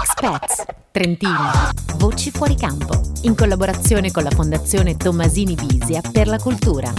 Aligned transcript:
Expats, 0.00 0.64
Trentini, 0.90 1.34
Voci 1.96 2.30
fuori 2.30 2.56
campo, 2.56 2.98
in 3.22 3.36
collaborazione 3.36 4.10
con 4.10 4.22
la 4.22 4.30
Fondazione 4.30 4.96
Tommasini 4.96 5.54
Bisia 5.54 6.00
per 6.00 6.26
la 6.26 6.38
cultura. 6.38 6.90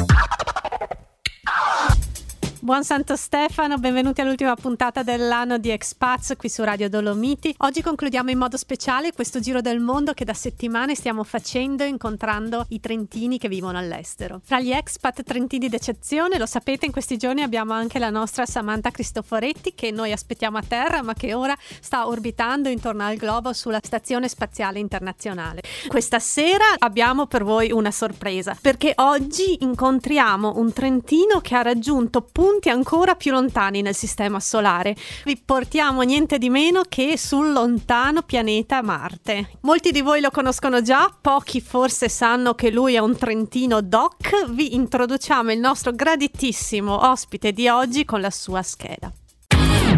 Buon 2.63 2.83
Santo 2.83 3.15
Stefano, 3.15 3.79
benvenuti 3.79 4.21
all'ultima 4.21 4.53
puntata 4.53 5.01
dell'anno 5.01 5.57
di 5.57 5.71
Expats 5.71 6.35
qui 6.37 6.47
su 6.47 6.63
Radio 6.63 6.89
Dolomiti. 6.89 7.51
Oggi 7.61 7.81
concludiamo 7.81 8.29
in 8.29 8.37
modo 8.37 8.55
speciale 8.55 9.13
questo 9.13 9.39
giro 9.39 9.61
del 9.61 9.79
mondo 9.79 10.13
che 10.13 10.25
da 10.25 10.35
settimane 10.35 10.93
stiamo 10.93 11.23
facendo 11.23 11.83
incontrando 11.83 12.67
i 12.69 12.79
trentini 12.79 13.39
che 13.39 13.47
vivono 13.47 13.79
all'estero. 13.79 14.41
Fra 14.43 14.59
gli 14.59 14.71
expat 14.71 15.23
trentini 15.23 15.69
d'eccezione, 15.69 16.37
lo 16.37 16.45
sapete, 16.45 16.85
in 16.85 16.91
questi 16.91 17.17
giorni 17.17 17.41
abbiamo 17.41 17.73
anche 17.73 17.97
la 17.97 18.11
nostra 18.11 18.45
Samantha 18.45 18.91
Cristoforetti 18.91 19.73
che 19.73 19.89
noi 19.89 20.11
aspettiamo 20.11 20.59
a 20.59 20.63
terra 20.63 21.01
ma 21.01 21.15
che 21.15 21.33
ora 21.33 21.57
sta 21.79 22.07
orbitando 22.07 22.69
intorno 22.69 23.03
al 23.03 23.15
globo 23.15 23.53
sulla 23.53 23.79
Stazione 23.81 24.29
Spaziale 24.29 24.77
Internazionale. 24.77 25.63
Questa 25.87 26.19
sera 26.19 26.75
abbiamo 26.77 27.25
per 27.25 27.43
voi 27.43 27.71
una 27.71 27.89
sorpresa 27.89 28.55
perché 28.61 28.93
oggi 28.97 29.57
incontriamo 29.61 30.57
un 30.57 30.71
trentino 30.71 31.41
che 31.41 31.55
ha 31.55 31.63
raggiunto 31.63 32.21
punti 32.21 32.49
punti 32.51 32.69
ancora 32.69 33.15
più 33.15 33.31
lontani 33.31 33.81
nel 33.81 33.95
sistema 33.95 34.41
solare. 34.41 34.93
Vi 35.23 35.41
portiamo 35.43 36.01
niente 36.01 36.37
di 36.37 36.49
meno 36.49 36.81
che 36.89 37.17
sul 37.17 37.53
lontano 37.53 38.23
pianeta 38.23 38.81
Marte. 38.81 39.51
Molti 39.61 39.91
di 39.91 40.01
voi 40.01 40.19
lo 40.19 40.31
conoscono 40.31 40.81
già, 40.81 41.09
pochi 41.21 41.61
forse 41.61 42.09
sanno 42.09 42.53
che 42.53 42.69
lui 42.69 42.95
è 42.95 42.99
un 42.99 43.15
trentino 43.15 43.79
doc. 43.81 44.49
Vi 44.49 44.75
introduciamo 44.75 45.53
il 45.53 45.59
nostro 45.59 45.93
graditissimo 45.93 47.09
ospite 47.09 47.53
di 47.53 47.69
oggi 47.69 48.03
con 48.03 48.19
la 48.19 48.31
sua 48.31 48.61
scheda. 48.61 49.09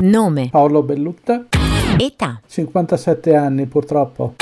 Nome. 0.02 0.50
Paolo 0.52 0.84
Bellutta. 0.84 1.48
Età. 1.98 2.40
57 2.46 3.36
anni 3.36 3.66
purtroppo. 3.66 4.36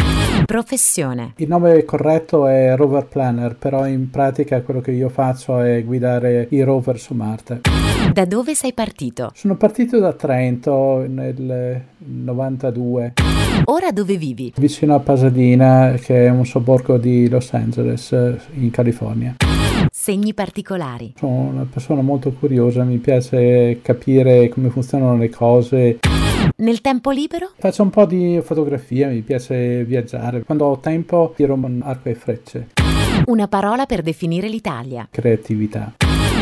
Professione. 0.45 1.33
Il 1.37 1.47
nome 1.47 1.85
corretto 1.85 2.47
è 2.47 2.75
rover 2.75 3.05
planner, 3.05 3.55
però 3.55 3.87
in 3.87 4.09
pratica 4.09 4.61
quello 4.63 4.81
che 4.81 4.91
io 4.91 5.07
faccio 5.07 5.59
è 5.59 5.81
guidare 5.83 6.47
i 6.49 6.61
rover 6.61 6.99
su 6.99 7.13
Marte. 7.13 7.80
Da 8.11 8.25
dove 8.25 8.55
sei 8.55 8.73
partito? 8.73 9.31
Sono 9.33 9.55
partito 9.55 9.97
da 9.97 10.11
Trento 10.11 11.05
nel 11.07 11.81
92. 11.97 13.13
Ora 13.65 13.91
dove 13.91 14.17
vivi? 14.17 14.51
Vicino 14.57 14.95
a 14.95 14.99
Pasadena, 14.99 15.93
che 15.93 16.25
è 16.25 16.29
un 16.29 16.45
sobborgo 16.45 16.97
di 16.97 17.29
Los 17.29 17.53
Angeles, 17.53 18.11
in 18.55 18.69
California. 18.69 19.37
Segni 19.89 20.33
particolari. 20.33 21.13
Sono 21.15 21.51
una 21.53 21.65
persona 21.71 22.01
molto 22.01 22.33
curiosa, 22.33 22.83
mi 22.83 22.97
piace 22.97 23.79
capire 23.81 24.49
come 24.49 24.69
funzionano 24.69 25.15
le 25.15 25.29
cose. 25.29 25.99
Nel 26.57 26.81
tempo 26.81 27.11
libero? 27.11 27.51
Faccio 27.57 27.83
un 27.83 27.91
po' 27.91 28.05
di 28.05 28.41
fotografia, 28.43 29.07
mi 29.07 29.21
piace 29.21 29.85
viaggiare. 29.85 30.43
Quando 30.43 30.65
ho 30.65 30.79
tempo 30.79 31.31
tiro 31.33 31.53
un 31.53 31.79
arco 31.81 32.09
e 32.09 32.15
frecce. 32.15 32.67
Una 33.27 33.47
parola 33.47 33.85
per 33.85 34.01
definire 34.01 34.49
l'Italia. 34.49 35.07
Creatività. 35.09 35.93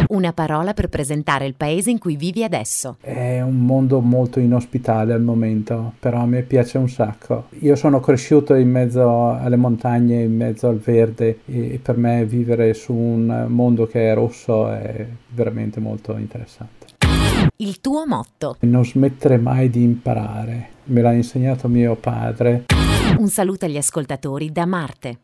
Una 0.09 0.33
parola 0.33 0.73
per 0.73 0.88
presentare 0.89 1.45
il 1.45 1.53
paese 1.53 1.91
in 1.91 1.99
cui 1.99 2.15
vivi 2.15 2.43
adesso. 2.43 2.97
È 2.99 3.41
un 3.41 3.63
mondo 3.63 3.99
molto 3.99 4.39
inospitale 4.39 5.13
al 5.13 5.21
momento, 5.21 5.93
però 5.99 6.21
a 6.21 6.25
me 6.25 6.41
piace 6.41 6.79
un 6.79 6.89
sacco. 6.89 7.49
Io 7.59 7.75
sono 7.75 7.99
cresciuto 7.99 8.55
in 8.55 8.71
mezzo 8.71 9.30
alle 9.30 9.55
montagne, 9.55 10.23
in 10.23 10.35
mezzo 10.35 10.67
al 10.67 10.80
verde 10.80 11.41
e 11.45 11.80
per 11.80 11.97
me 11.97 12.25
vivere 12.25 12.73
su 12.73 12.91
un 12.91 13.45
mondo 13.49 13.85
che 13.85 14.09
è 14.09 14.15
rosso 14.15 14.71
è 14.71 15.05
veramente 15.27 15.80
molto 15.80 16.17
interessante. 16.17 16.87
Il 17.57 17.80
tuo 17.80 18.07
motto. 18.07 18.57
Non 18.61 18.83
smettere 18.83 19.37
mai 19.37 19.69
di 19.69 19.83
imparare. 19.83 20.69
Me 20.85 21.02
l'ha 21.02 21.11
insegnato 21.11 21.67
mio 21.67 21.95
padre. 21.95 22.65
Un 23.19 23.27
saluto 23.27 23.65
agli 23.65 23.77
ascoltatori 23.77 24.52
da 24.52 24.65
Marte. 24.65 25.17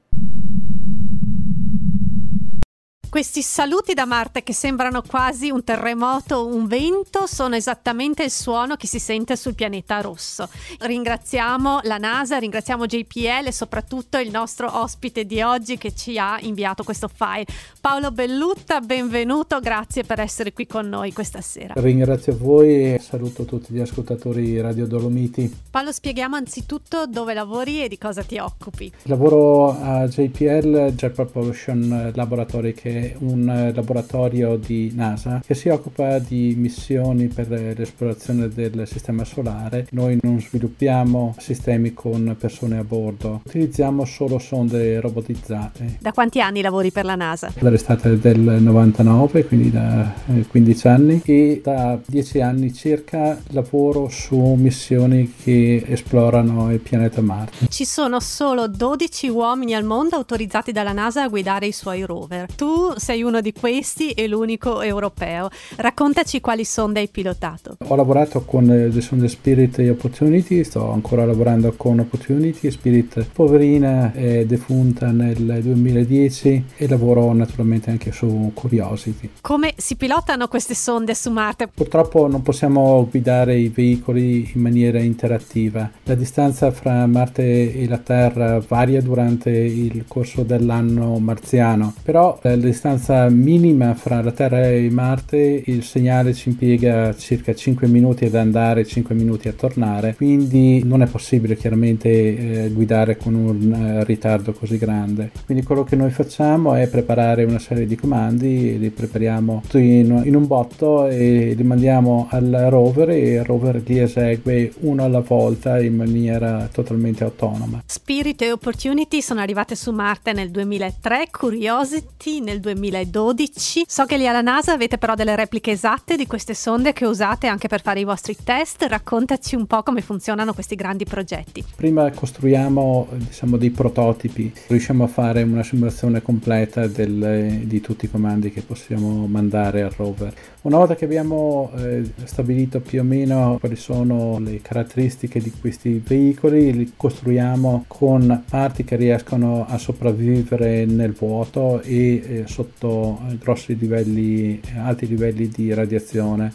Questi 3.16 3.42
saluti 3.44 3.94
da 3.94 4.04
Marte 4.04 4.44
che 4.44 4.52
sembrano 4.52 5.02
quasi 5.02 5.50
un 5.50 5.64
terremoto, 5.64 6.48
un 6.48 6.68
vento, 6.68 7.28
sono 7.28 7.56
esattamente 7.56 8.26
il 8.26 8.30
suono 8.30 8.76
che 8.76 8.88
si 8.88 9.00
sente 9.00 9.38
sul 9.38 9.56
pianeta 9.56 10.02
rosso. 10.02 10.50
Ringraziamo 10.80 11.80
la 11.84 11.98
NASA, 11.98 12.38
ringraziamo 12.40 12.86
JPL 12.86 13.48
e 13.48 13.54
soprattutto 13.54 14.18
il 14.18 14.32
nostro 14.32 14.82
ospite 14.82 15.24
di 15.24 15.42
oggi 15.42 15.78
che 15.78 15.96
ci 15.96 16.20
ha 16.20 16.38
inviato 16.42 16.84
questo 16.84 17.08
file. 17.08 17.46
Paolo 17.80 18.12
Bellutta, 18.12 18.82
benvenuto, 18.82 19.62
grazie 19.62 20.04
per 20.04 20.20
essere 20.20 20.52
qui 20.52 20.68
con 20.68 20.90
noi 20.90 21.14
questa 21.14 21.40
sera. 21.40 21.74
Ringrazio 21.78 22.36
voi 22.38 22.96
e 22.96 23.00
saluto 23.00 23.46
tutti 23.46 23.74
gli 23.74 23.80
ascoltatori 23.80 24.60
Radio 24.60 24.86
Dolomiti. 24.86 25.50
Paolo, 25.72 25.94
spieghiamo 25.94 26.36
anzitutto 26.36 27.08
dove 27.08 27.34
lavori 27.34 27.82
e 27.82 27.88
di 27.88 27.98
cosa 27.98 28.24
ti 28.24 28.38
occupi. 28.40 28.92
Lavoro 29.04 29.70
a 29.70 30.06
JPL, 30.06 30.94
Jet 30.96 31.12
Propulsion 31.12 32.12
Laboratory, 32.14 32.74
che 32.74 33.04
è 33.06 33.16
un 33.20 33.72
laboratorio 33.74 34.58
di 34.58 34.92
NASA 34.96 35.42
che 35.46 35.54
si 35.54 35.70
occupa 35.70 36.20
di 36.20 36.56
missioni 36.58 37.28
per 37.28 37.50
l'esplorazione 37.50 38.50
del 38.50 38.84
sistema 38.88 39.24
solare. 39.24 39.88
Noi 39.92 40.18
non 40.22 40.40
sviluppiamo 40.40 41.36
sistemi 41.38 41.94
con 41.94 42.36
persone 42.40 42.78
a 42.78 42.84
bordo, 42.84 43.42
utilizziamo 43.46 44.06
solo 44.06 44.40
sonde 44.40 45.00
robotizzate. 45.00 45.98
Da 46.00 46.12
quanti 46.12 46.42
anni 46.42 46.62
lavori 46.62 46.92
per 46.92 47.06
la 47.06 47.16
NASA? 47.16 47.52
Dall'estate 47.60 48.20
del 48.20 48.40
99, 48.40 49.46
quindi 49.46 49.72
da 49.72 50.12
15 50.48 50.88
anni, 50.88 51.22
e 51.26 51.62
da 51.64 52.00
10 52.06 52.42
anni 52.42 52.74
circa 52.74 53.40
lavoro 53.52 54.10
su 54.10 54.38
missioni 54.58 55.34
che 55.44 55.84
esplorano 55.88 56.72
il 56.72 56.80
pianeta 56.80 57.22
Marte. 57.22 57.68
Ci 57.68 57.86
sono 57.86 58.20
solo 58.20 58.68
12 58.68 59.30
uomini 59.30 59.74
al 59.76 59.84
mondo 59.84 60.16
autorizzati 60.16 60.72
dalla 60.72 60.92
NASA 60.92 61.24
a 61.24 61.28
guidare 61.28 61.68
i 61.68 61.72
suoi 61.72 62.04
rover. 62.04 62.54
Tu 62.56 62.94
sei 62.98 63.24
uno 63.24 63.42
di 63.42 63.54
questi 63.54 64.12
e 64.12 64.28
l'unico 64.28 64.82
europeo. 64.82 65.50
Raccontaci 65.78 66.42
quali 66.42 66.66
sonde 66.66 67.00
hai 67.00 67.10
pilotato. 67.10 67.78
Ho 67.88 67.96
lavorato 67.96 68.44
con 68.44 68.66
le 68.66 69.02
sonde 69.02 69.28
Spirit 69.28 69.80
e 69.80 69.90
Opportunity, 69.90 70.64
sto 70.64 70.92
ancora 70.92 71.26
lavorando 71.26 71.74
con 71.76 72.00
Opportunity, 72.00 72.72
Spirit 72.72 73.26
poverina 73.34 74.12
è 74.14 74.46
defunta 74.46 75.12
nel 75.12 75.60
2010 75.62 76.66
e 76.78 76.88
lavoro 76.88 77.32
naturalmente 77.34 77.90
anche 77.90 78.12
su 78.12 78.52
Curiosity. 78.54 79.30
Come 79.42 79.74
si 79.78 79.96
pilotano 79.96 80.48
queste 80.48 80.74
sonde 80.74 81.16
su 81.16 81.32
Marte? 81.32 81.68
Purtroppo 81.74 82.28
non 82.28 82.42
possiamo 82.42 83.08
guidare 83.10 83.58
i 83.58 83.70
veicoli 83.70 84.52
in 84.54 84.62
maniera 84.62 85.00
interattiva. 85.00 85.90
La 86.04 86.16
distanza 86.16 86.72
fra 86.72 87.06
Marte 87.06 87.74
e 87.74 87.88
la 87.88 87.98
Terra 87.98 88.64
varia 88.66 89.02
durante 89.02 89.52
il 89.52 90.06
corso 90.08 90.44
dell'anno 90.44 91.18
marziano, 91.20 91.94
però 92.04 92.40
la 92.42 92.56
distanza 92.76 93.30
minima 93.30 93.94
fra 93.94 94.22
la 94.22 94.34
Terra 94.34 94.70
e 94.70 94.90
Marte 94.92 95.64
il 95.66 95.82
segnale 95.82 96.34
ci 96.34 96.50
impiega 96.50 97.16
circa 97.16 97.56
5 97.56 97.88
minuti 97.88 98.26
ad 98.26 98.36
andare 98.36 98.82
e 98.82 98.86
5 98.86 99.16
minuti 99.16 99.48
a 99.48 99.54
tornare, 99.54 100.14
quindi 100.14 100.84
non 100.84 101.02
è 101.02 101.08
possibile 101.08 101.56
chiaramente 101.56 102.10
eh, 102.10 102.70
guidare 102.72 103.16
con 103.16 103.34
un 103.34 103.72
eh, 103.72 104.04
ritardo 104.04 104.52
così 104.52 104.78
grande. 104.78 105.32
Quindi 105.46 105.64
quello 105.64 105.86
che 105.86 105.96
noi 105.96 106.12
facciamo 106.12 106.74
è 106.74 106.90
preparare 106.90 107.46
una 107.46 107.60
serie 107.60 107.86
di 107.86 107.96
comandi, 107.96 108.78
li 108.78 108.90
prepariamo 108.90 109.64
in, 109.76 110.24
in 110.26 110.36
un 110.36 110.46
botto 110.46 111.08
e 111.08 111.54
li 111.56 111.64
mandiamo 111.64 112.28
al 112.30 112.68
rover 112.70 113.12
e 113.12 113.36
il 113.36 113.46
rover 113.46 113.82
li 113.86 114.00
esegue 114.00 114.74
uno 114.82 115.02
alla 115.02 115.22
volta 115.22 115.80
in 115.80 115.96
maniera 115.96 116.68
totalmente 116.70 117.24
autonoma. 117.24 117.84
Spirit 117.86 118.42
e 118.42 118.52
Opportunity 118.52 119.22
sono 119.22 119.40
arrivate 119.40 119.76
su 119.76 119.92
Marte 119.92 120.34
nel 120.34 120.52
2003, 120.52 121.30
Curiosity 121.32 122.42
nel 122.42 122.64
2012. 122.66 123.84
So 123.88 124.06
che 124.06 124.18
lì 124.18 124.28
alla 124.28 124.42
NASA 124.42 124.74
avete 124.74 124.98
però 124.98 125.16
delle 125.16 125.36
repliche 125.36 125.72
esatte 125.72 126.16
di 126.16 126.28
queste 126.28 126.54
sonde 126.54 126.94
che 126.94 127.06
usate 127.06 127.48
anche 127.48 127.68
per 127.68 127.82
fare 127.82 128.00
i 128.00 128.04
vostri 128.04 128.36
test. 128.44 128.84
Raccontaci 128.84 129.56
un 129.56 129.66
po' 129.68 129.84
come 129.84 130.02
funzionano 130.02 130.54
questi 130.54 130.76
grandi 130.76 131.06
progetti. 131.06 131.64
Prima 131.76 132.10
costruiamo 132.12 133.08
diciamo, 133.12 133.58
dei 133.58 133.70
prototipi, 133.70 134.52
riusciamo 134.68 135.04
a 135.04 135.08
fare 135.08 135.44
una 135.44 135.64
simulazione 135.64 136.22
completa 136.22 136.88
del, 136.88 137.62
di 137.64 137.82
tutti 137.82 138.06
i 138.06 138.10
comandi 138.10 138.52
che 138.52 138.62
possiamo 138.62 139.28
mandare 139.28 139.84
al 139.84 139.92
rover. 139.92 140.34
Una 140.62 140.78
volta 140.78 140.96
che 140.96 141.06
abbiamo 141.06 141.72
eh, 141.78 142.04
stabilito 142.24 142.80
più 142.80 143.02
o 143.02 143.04
meno 143.04 143.58
quali 143.60 143.76
sono 143.76 144.40
le 144.40 144.62
caratteristiche 144.62 145.40
di 145.40 145.52
questi 145.52 146.02
veicoli, 146.04 146.74
li 146.74 146.94
costruiamo 146.98 147.86
con 147.88 148.44
parti 148.50 148.84
che 148.84 148.96
riescono 148.96 149.66
a 149.68 149.78
sopravvivere 149.78 150.86
nel 150.86 151.12
vuoto 151.12 151.82
e 151.82 152.16
eh, 152.16 152.44
sotto 152.56 153.20
grossi 153.38 153.78
livelli, 153.78 154.62
alti 154.78 155.08
livelli 155.08 155.50
di 155.50 155.74
radiazione. 155.74 156.54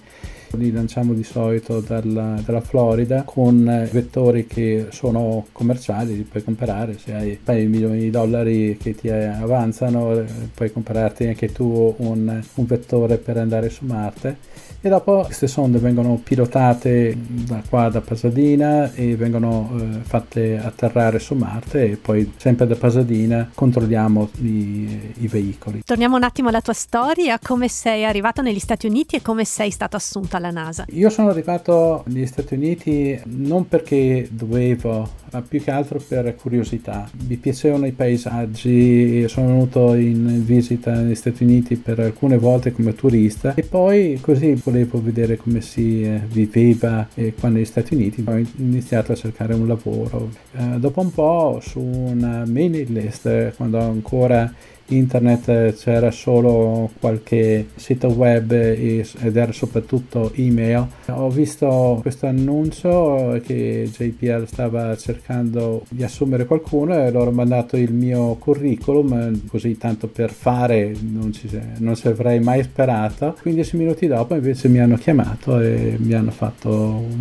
Li 0.53 0.73
lanciamo 0.73 1.13
di 1.13 1.23
solito 1.23 1.81
dalla, 1.81 2.41
dalla, 2.45 2.61
Florida 2.61 3.23
con 3.23 3.89
vettori 3.93 4.47
che 4.47 4.87
sono 4.91 5.47
commerciali, 5.53 6.17
li 6.17 6.23
puoi 6.23 6.43
comprare, 6.43 6.99
se 6.99 7.13
hai 7.13 7.39
un 7.65 7.71
milioni 7.71 8.01
di 8.01 8.11
dollari 8.11 8.77
che 8.77 8.97
ti 8.97 9.09
avanzano 9.11 10.25
puoi 10.53 10.73
comprarti 10.73 11.27
anche 11.27 11.53
tu 11.53 11.95
un, 11.99 12.43
un 12.55 12.67
vettore 12.67 13.19
per 13.19 13.37
andare 13.37 13.69
su 13.69 13.85
Marte 13.85 14.39
e 14.83 14.89
dopo 14.89 15.23
queste 15.25 15.47
sonde 15.47 15.79
vengono 15.79 16.19
pilotate 16.23 17.15
da 17.19 17.63
qua 17.69 17.89
da 17.91 18.01
Pasadena 18.01 18.93
e 18.95 19.15
vengono 19.15 19.71
eh, 19.79 19.99
fatte 20.03 20.59
atterrare 20.59 21.19
su 21.19 21.35
Marte 21.35 21.91
e 21.91 21.97
poi 21.97 22.33
sempre 22.37 22.67
da 22.67 22.77
Pasadena 22.77 23.51
controlliamo 23.55 24.31
i, 24.41 25.15
i 25.19 25.29
veicoli. 25.29 25.83
Torniamo 25.85 26.17
un 26.17 26.23
attimo 26.23 26.49
alla 26.49 26.63
tua 26.63 26.73
storia, 26.73 27.39
come 27.39 27.69
sei 27.69 28.05
arrivato 28.05 28.41
negli 28.41 28.59
Stati 28.59 28.87
Uniti 28.87 29.17
e 29.17 29.23
come 29.23 29.45
sei 29.45 29.71
stato 29.71 29.97
assunto 29.97 30.37
alla 30.37 30.51
NASA? 30.51 30.87
Io 30.91 31.11
sono 31.11 31.29
arrivato 31.29 32.05
negli 32.07 32.27
Stati 32.27 32.55
Uniti 32.55 33.21
non 33.25 33.69
perché 33.69 34.29
dovevo 34.31 35.19
ma 35.33 35.43
più 35.43 35.63
che 35.63 35.71
altro 35.71 36.01
per 36.07 36.35
curiosità. 36.37 37.09
Mi 37.27 37.37
piacevano 37.37 37.87
i 37.87 37.93
paesaggi, 37.93 39.29
sono 39.29 39.49
venuto 39.49 39.95
in 39.95 40.45
visita 40.45 40.93
negli 40.93 41.15
Stati 41.15 41.45
Uniti 41.45 41.77
per 41.77 42.01
alcune 42.01 42.37
volte 42.37 42.73
come 42.73 42.95
turista 42.95 43.55
e 43.55 43.63
poi 43.63 44.19
così 44.21 44.47
volevo 44.71 45.03
vedere 45.03 45.37
come 45.37 45.61
si 45.61 46.05
eh, 46.05 46.21
viveva 46.29 47.09
eh, 47.15 47.35
qua 47.35 47.49
negli 47.49 47.65
Stati 47.65 47.95
Uniti. 47.95 48.23
Ho 48.25 48.41
iniziato 48.57 49.13
a 49.13 49.17
cercare 49.17 49.53
un 49.53 49.67
lavoro. 49.67 50.31
Eh, 50.53 50.79
dopo 50.79 51.01
un 51.01 51.13
po' 51.13 51.59
su 51.61 51.81
una 51.81 52.45
mailing 52.47 52.89
list, 52.89 53.57
quando 53.57 53.81
ancora 53.81 54.53
internet 54.91 55.75
c'era 55.75 56.11
solo 56.11 56.91
qualche 56.99 57.69
sito 57.75 58.09
web 58.09 58.51
ed 58.53 59.37
era 59.37 59.53
soprattutto 59.53 60.33
email. 60.35 60.87
Ho 61.09 61.31
visto 61.31 61.99
questo 62.03 62.27
annuncio 62.27 63.41
che 63.45 63.91
JPL 63.91 64.47
stava 64.47 64.97
cercando 64.97 65.85
di 65.89 66.03
assumere 66.03 66.47
qualcuno 66.47 66.95
e 66.95 67.11
loro 67.11 67.31
ho 67.31 67.33
mandato 67.33 67.77
il 67.77 67.93
mio 67.93 68.35
curriculum 68.37 69.47
così 69.49 69.77
tanto 69.77 70.07
per 70.09 70.31
fare 70.31 70.95
non 71.01 71.33
ci, 71.33 71.49
non 71.79 71.97
ci 71.97 72.09
avrei 72.09 72.41
mai 72.41 72.63
sperato 72.63 73.37
15 73.41 73.77
minuti 73.77 74.07
dopo 74.07 74.35
invece 74.35 74.69
mi 74.69 74.81
hanno 74.81 74.97
chiamato 74.97 75.61
e 75.61 75.97
mi 75.99 76.13
hanno 76.13 76.31
fatto 76.31 76.71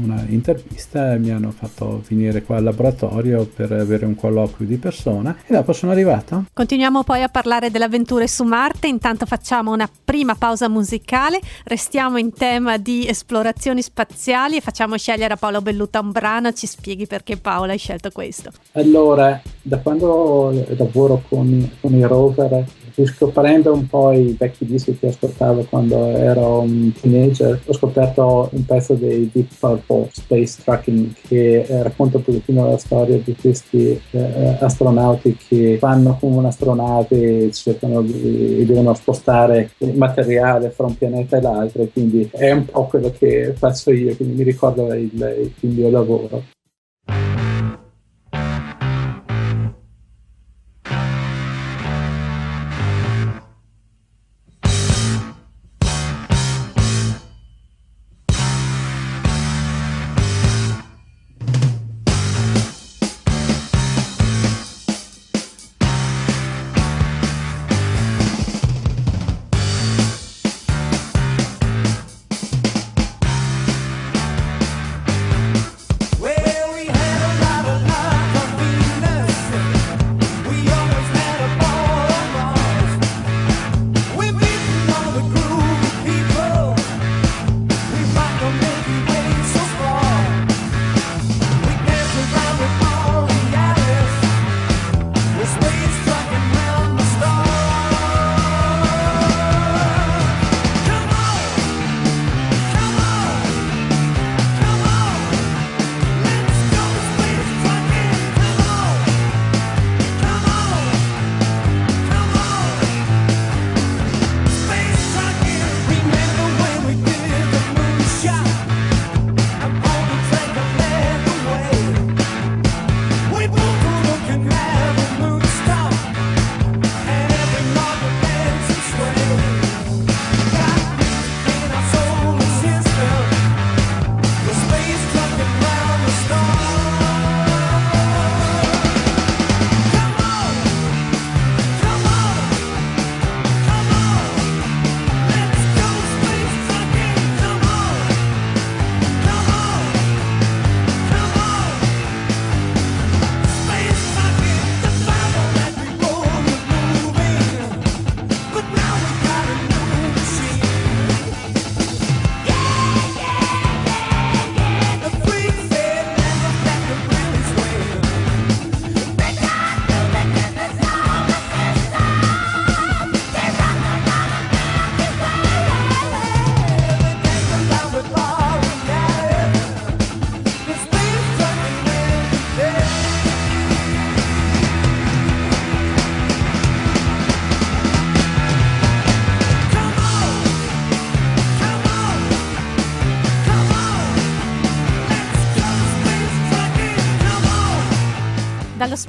una 0.04 0.24
intervista 0.27 1.13
e 1.13 1.19
mi 1.19 1.31
hanno 1.31 1.51
fatto 1.51 2.01
venire 2.07 2.42
qua 2.44 2.57
al 2.57 2.63
laboratorio 2.63 3.45
per 3.45 3.72
avere 3.72 4.06
un 4.06 4.15
colloquio 4.15 4.68
di 4.68 4.77
persona 4.77 5.36
e 5.45 5.54
dopo 5.54 5.74
sono 5.74 5.92
arrivato 5.92 6.45
continuiamo 6.54 7.04
poi 7.04 7.24
a 7.24 7.30
parlare 7.30 7.59
parlare 7.60 7.72
delle 7.72 7.86
avventure 7.86 8.28
su 8.28 8.44
Marte, 8.44 8.88
intanto 8.88 9.26
facciamo 9.26 9.72
una 9.74 9.90
prima 10.06 10.36
pausa 10.36 10.70
musicale, 10.70 11.40
restiamo 11.66 12.18
in 12.18 12.32
tema 12.32 12.78
di 12.78 13.06
esplorazioni 13.06 13.82
spaziali 13.82 14.56
e 14.56 14.62
facciamo 14.62 14.98
scegliere 14.98 15.34
a 15.34 15.38
Paolo 15.38 15.62
Belluta 15.62 16.00
un 16.00 16.12
brano, 16.12 16.54
ci 16.54 16.66
spieghi 16.66 17.06
perché 17.06 17.38
Paolo 17.38 17.72
hai 17.72 17.78
scelto 17.78 18.12
questo. 18.12 18.52
Allora, 18.74 19.42
da 19.62 19.78
quando 19.80 20.54
lavoro 20.78 21.22
con, 21.28 21.70
con 21.82 21.94
i 21.94 22.04
rover 22.04 22.66
riscoprendo 23.00 23.74
un 23.74 23.88
po' 23.88 24.12
i 24.12 24.36
vecchi 24.38 24.66
dischi 24.66 24.98
che 24.98 25.07
ascoltavo 25.07 25.66
quando 25.69 26.07
ero 26.07 26.60
un 26.60 26.92
teenager, 26.92 27.60
ho 27.66 27.74
scoperto 27.74 28.50
un 28.51 28.66
pezzo 28.66 28.94
dei 28.96 29.30
Deep 29.31 29.48
Purple 29.57 30.10
Space 30.12 30.62
Tracking 30.63 31.13
che 31.28 31.62
eh, 31.62 31.84
racconta 31.84 32.18
un 32.18 32.24
pochettino 32.24 32.69
la 32.69 32.78
storia 32.78 33.18
di 33.18 33.36
questi 33.40 34.00
eh, 34.12 34.57
astronauti 34.60 35.38
che 35.48 35.78
vanno 35.80 36.18
con 36.19 36.34
un'astronave 36.34 37.46
e 37.46 37.51
cercano 37.51 38.01
di, 38.01 38.66
devono 38.66 38.94
spostare 38.94 39.72
il 39.78 39.96
materiale 39.96 40.69
fra 40.69 40.86
un 40.86 40.98
pianeta 40.98 41.38
e 41.38 41.42
l'altro, 41.42 41.88
quindi 41.92 42.30
è 42.34 42.51
un 42.51 42.66
po' 42.66 42.86
quello 42.86 43.13
che 43.18 43.54
faccio 43.56 43.92
io, 43.92 44.16
quindi 44.16 44.36
mi 44.36 44.44
ricorda 44.44 44.96
il, 44.96 45.51
il 45.60 45.69
mio 45.69 45.90
lavoro. 45.90 46.44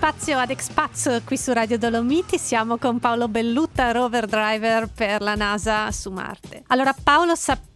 Spazio 0.00 0.38
ad 0.38 0.49
Expats 0.49 1.21
qui 1.26 1.37
su 1.37 1.52
Radio 1.52 1.76
Dolomiti. 1.76 2.38
Siamo 2.38 2.78
con 2.78 2.99
Paolo 3.00 3.28
Bellutta, 3.28 3.92
rover 3.92 4.25
driver 4.25 4.88
per 4.88 5.21
la 5.21 5.35
NASA 5.35 5.92
su 5.92 6.11
Marte. 6.11 6.62
Allora 6.69 6.95
Paolo, 6.95 7.35
sappiamo 7.35 7.69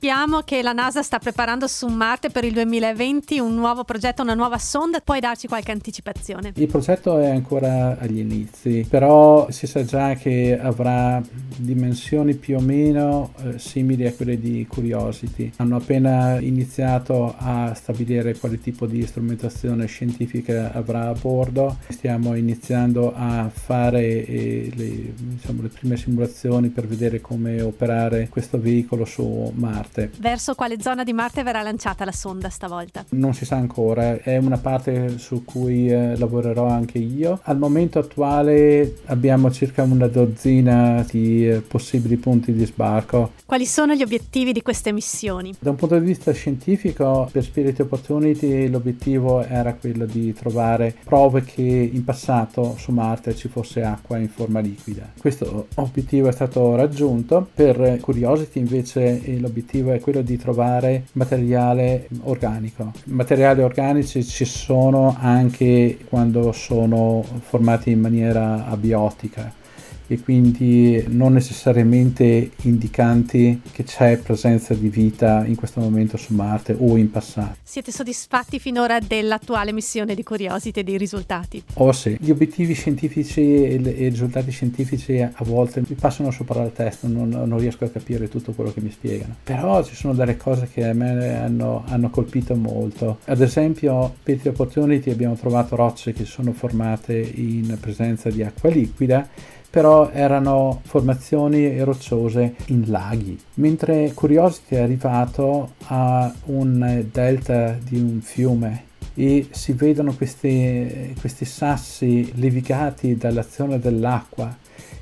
che 0.44 0.60
la 0.60 0.74
NASA 0.74 1.02
sta 1.02 1.18
preparando 1.18 1.66
su 1.66 1.86
Marte 1.86 2.28
per 2.28 2.44
il 2.44 2.52
2020 2.52 3.38
un 3.38 3.54
nuovo 3.54 3.84
progetto, 3.84 4.20
una 4.20 4.34
nuova 4.34 4.58
sonda. 4.58 5.00
Puoi 5.00 5.18
darci 5.18 5.48
qualche 5.48 5.70
anticipazione? 5.70 6.52
Il 6.56 6.66
progetto 6.66 7.16
è 7.16 7.30
ancora 7.30 7.96
agli 7.98 8.18
inizi, 8.18 8.84
però 8.86 9.50
si 9.50 9.66
sa 9.66 9.82
già 9.82 10.12
che 10.12 10.60
avrà 10.60 11.22
dimensioni 11.56 12.34
più 12.34 12.58
o 12.58 12.60
meno 12.60 13.32
eh, 13.42 13.58
simili 13.58 14.06
a 14.06 14.12
quelle 14.12 14.38
di 14.38 14.66
Curiosity. 14.68 15.52
Hanno 15.56 15.76
appena 15.76 16.38
iniziato 16.38 17.34
a 17.38 17.72
stabilire 17.72 18.36
quale 18.36 18.60
tipo 18.60 18.84
di 18.84 19.06
strumentazione 19.06 19.86
scientifica 19.86 20.70
avrà 20.74 21.08
a 21.08 21.14
bordo 21.14 21.78
Stiamo 21.88 22.34
iniziando 22.34 23.14
a 23.14 23.48
fare 23.50 24.26
eh, 24.26 24.70
le, 24.74 25.14
diciamo, 25.16 25.62
le 25.62 25.68
prime 25.68 25.96
simulazioni 25.96 26.68
per 26.68 26.86
vedere 26.86 27.22
come 27.22 27.62
operare 27.62 28.28
questo 28.28 28.60
veicolo 28.60 29.06
su 29.06 29.50
Marte. 29.54 29.92
Verso 30.18 30.54
quale 30.54 30.80
zona 30.80 31.04
di 31.04 31.12
Marte 31.12 31.42
verrà 31.42 31.62
lanciata 31.62 32.04
la 32.04 32.12
sonda 32.12 32.48
stavolta? 32.48 33.04
Non 33.10 33.34
si 33.34 33.44
sa 33.44 33.56
ancora, 33.56 34.20
è 34.20 34.36
una 34.36 34.58
parte 34.58 35.18
su 35.18 35.44
cui 35.44 35.88
eh, 35.88 36.16
lavorerò 36.16 36.66
anche 36.66 36.98
io. 36.98 37.40
Al 37.44 37.58
momento 37.58 37.98
attuale 37.98 38.96
abbiamo 39.06 39.50
circa 39.50 39.82
una 39.82 40.06
dozzina 40.08 41.04
di 41.08 41.48
eh, 41.48 41.60
possibili 41.60 42.16
punti 42.16 42.52
di 42.52 42.64
sbarco. 42.64 43.32
Quali 43.44 43.66
sono 43.66 43.94
gli 43.94 44.02
obiettivi 44.02 44.52
di 44.52 44.62
queste 44.62 44.92
missioni? 44.92 45.54
Da 45.58 45.70
un 45.70 45.76
punto 45.76 45.98
di 45.98 46.04
vista 46.04 46.32
scientifico, 46.32 47.28
per 47.30 47.42
Spirit 47.42 47.80
Opportunity 47.80 48.68
l'obiettivo 48.68 49.42
era 49.44 49.74
quello 49.74 50.06
di 50.06 50.32
trovare 50.32 50.94
prove 51.04 51.42
che 51.42 51.62
in 51.62 52.04
passato 52.04 52.76
su 52.78 52.92
Marte 52.92 53.34
ci 53.34 53.48
fosse 53.48 53.82
acqua 53.82 54.18
in 54.18 54.28
forma 54.28 54.60
liquida. 54.60 55.12
Questo 55.18 55.68
obiettivo 55.74 56.28
è 56.28 56.32
stato 56.32 56.74
raggiunto. 56.74 57.48
Per 57.54 57.98
Curiosity 58.00 58.58
invece 58.58 59.20
l'obiettivo 59.38 59.83
è 59.92 60.00
quello 60.00 60.22
di 60.22 60.36
trovare 60.36 61.04
materiale 61.12 62.08
organico. 62.22 62.92
Materiali 63.04 63.62
organici 63.62 64.24
ci 64.24 64.44
sono 64.44 65.16
anche 65.18 65.98
quando 66.08 66.52
sono 66.52 67.24
formati 67.40 67.90
in 67.90 68.00
maniera 68.00 68.66
abiotica 68.66 69.62
e 70.06 70.20
quindi 70.20 71.02
non 71.08 71.32
necessariamente 71.32 72.50
indicanti 72.62 73.60
che 73.72 73.84
c'è 73.84 74.18
presenza 74.18 74.74
di 74.74 74.88
vita 74.88 75.44
in 75.46 75.54
questo 75.54 75.80
momento 75.80 76.16
su 76.16 76.34
Marte 76.34 76.76
o 76.78 76.96
in 76.96 77.10
passato. 77.10 77.56
Siete 77.62 77.90
soddisfatti 77.90 78.58
finora 78.58 78.98
dell'attuale 79.00 79.72
missione 79.72 80.14
di 80.14 80.22
Curiosity 80.22 80.80
e 80.80 80.84
dei 80.84 80.98
risultati? 80.98 81.62
Oh 81.74 81.92
sì, 81.92 82.16
gli 82.20 82.30
obiettivi 82.30 82.74
scientifici 82.74 83.40
e, 83.40 83.74
i 83.74 84.08
risultati 84.08 84.50
scientifici 84.50 85.20
a 85.20 85.44
volte 85.44 85.82
mi 85.86 85.94
passano 85.94 86.30
sopra 86.30 86.62
la 86.62 86.68
testa, 86.68 87.08
non, 87.08 87.28
non, 87.28 87.58
riesco 87.58 87.84
a 87.84 87.88
capire 87.88 88.28
tutto 88.28 88.52
quello 88.52 88.72
che 88.72 88.80
mi 88.80 88.90
spiegano. 88.90 89.36
Però 89.42 89.82
ci 89.82 89.94
sono 89.94 90.14
delle 90.14 90.36
cose 90.36 90.68
che 90.72 90.86
a 90.86 90.92
me 90.92 91.36
hanno, 91.36 91.84
hanno 91.86 92.10
colpito 92.10 92.54
molto. 92.54 93.18
Ad 93.24 93.40
esempio, 93.40 94.14
per 94.22 94.38
the 94.38 94.50
Opportunity 94.50 95.10
abbiamo 95.10 95.34
trovato 95.34 95.76
rocce 95.76 96.12
che 96.12 96.24
sono 96.24 96.52
formate 96.52 97.18
in 97.18 97.76
presenza 97.80 98.30
di 98.30 98.42
acqua 98.42 98.70
liquida 98.70 99.28
però 99.74 100.10
erano 100.12 100.82
formazioni 100.84 101.80
rocciose 101.82 102.54
in 102.66 102.84
laghi, 102.86 103.36
mentre 103.54 104.12
Curiosity 104.14 104.76
è 104.76 104.80
arrivato 104.80 105.72
a 105.86 106.32
un 106.44 107.04
delta 107.10 107.76
di 107.82 107.98
un 107.98 108.20
fiume 108.20 108.84
e 109.14 109.48
si 109.50 109.72
vedono 109.72 110.14
questi, 110.14 111.12
questi 111.18 111.44
sassi 111.44 112.34
levigati 112.36 113.16
dall'azione 113.16 113.80
dell'acqua 113.80 114.56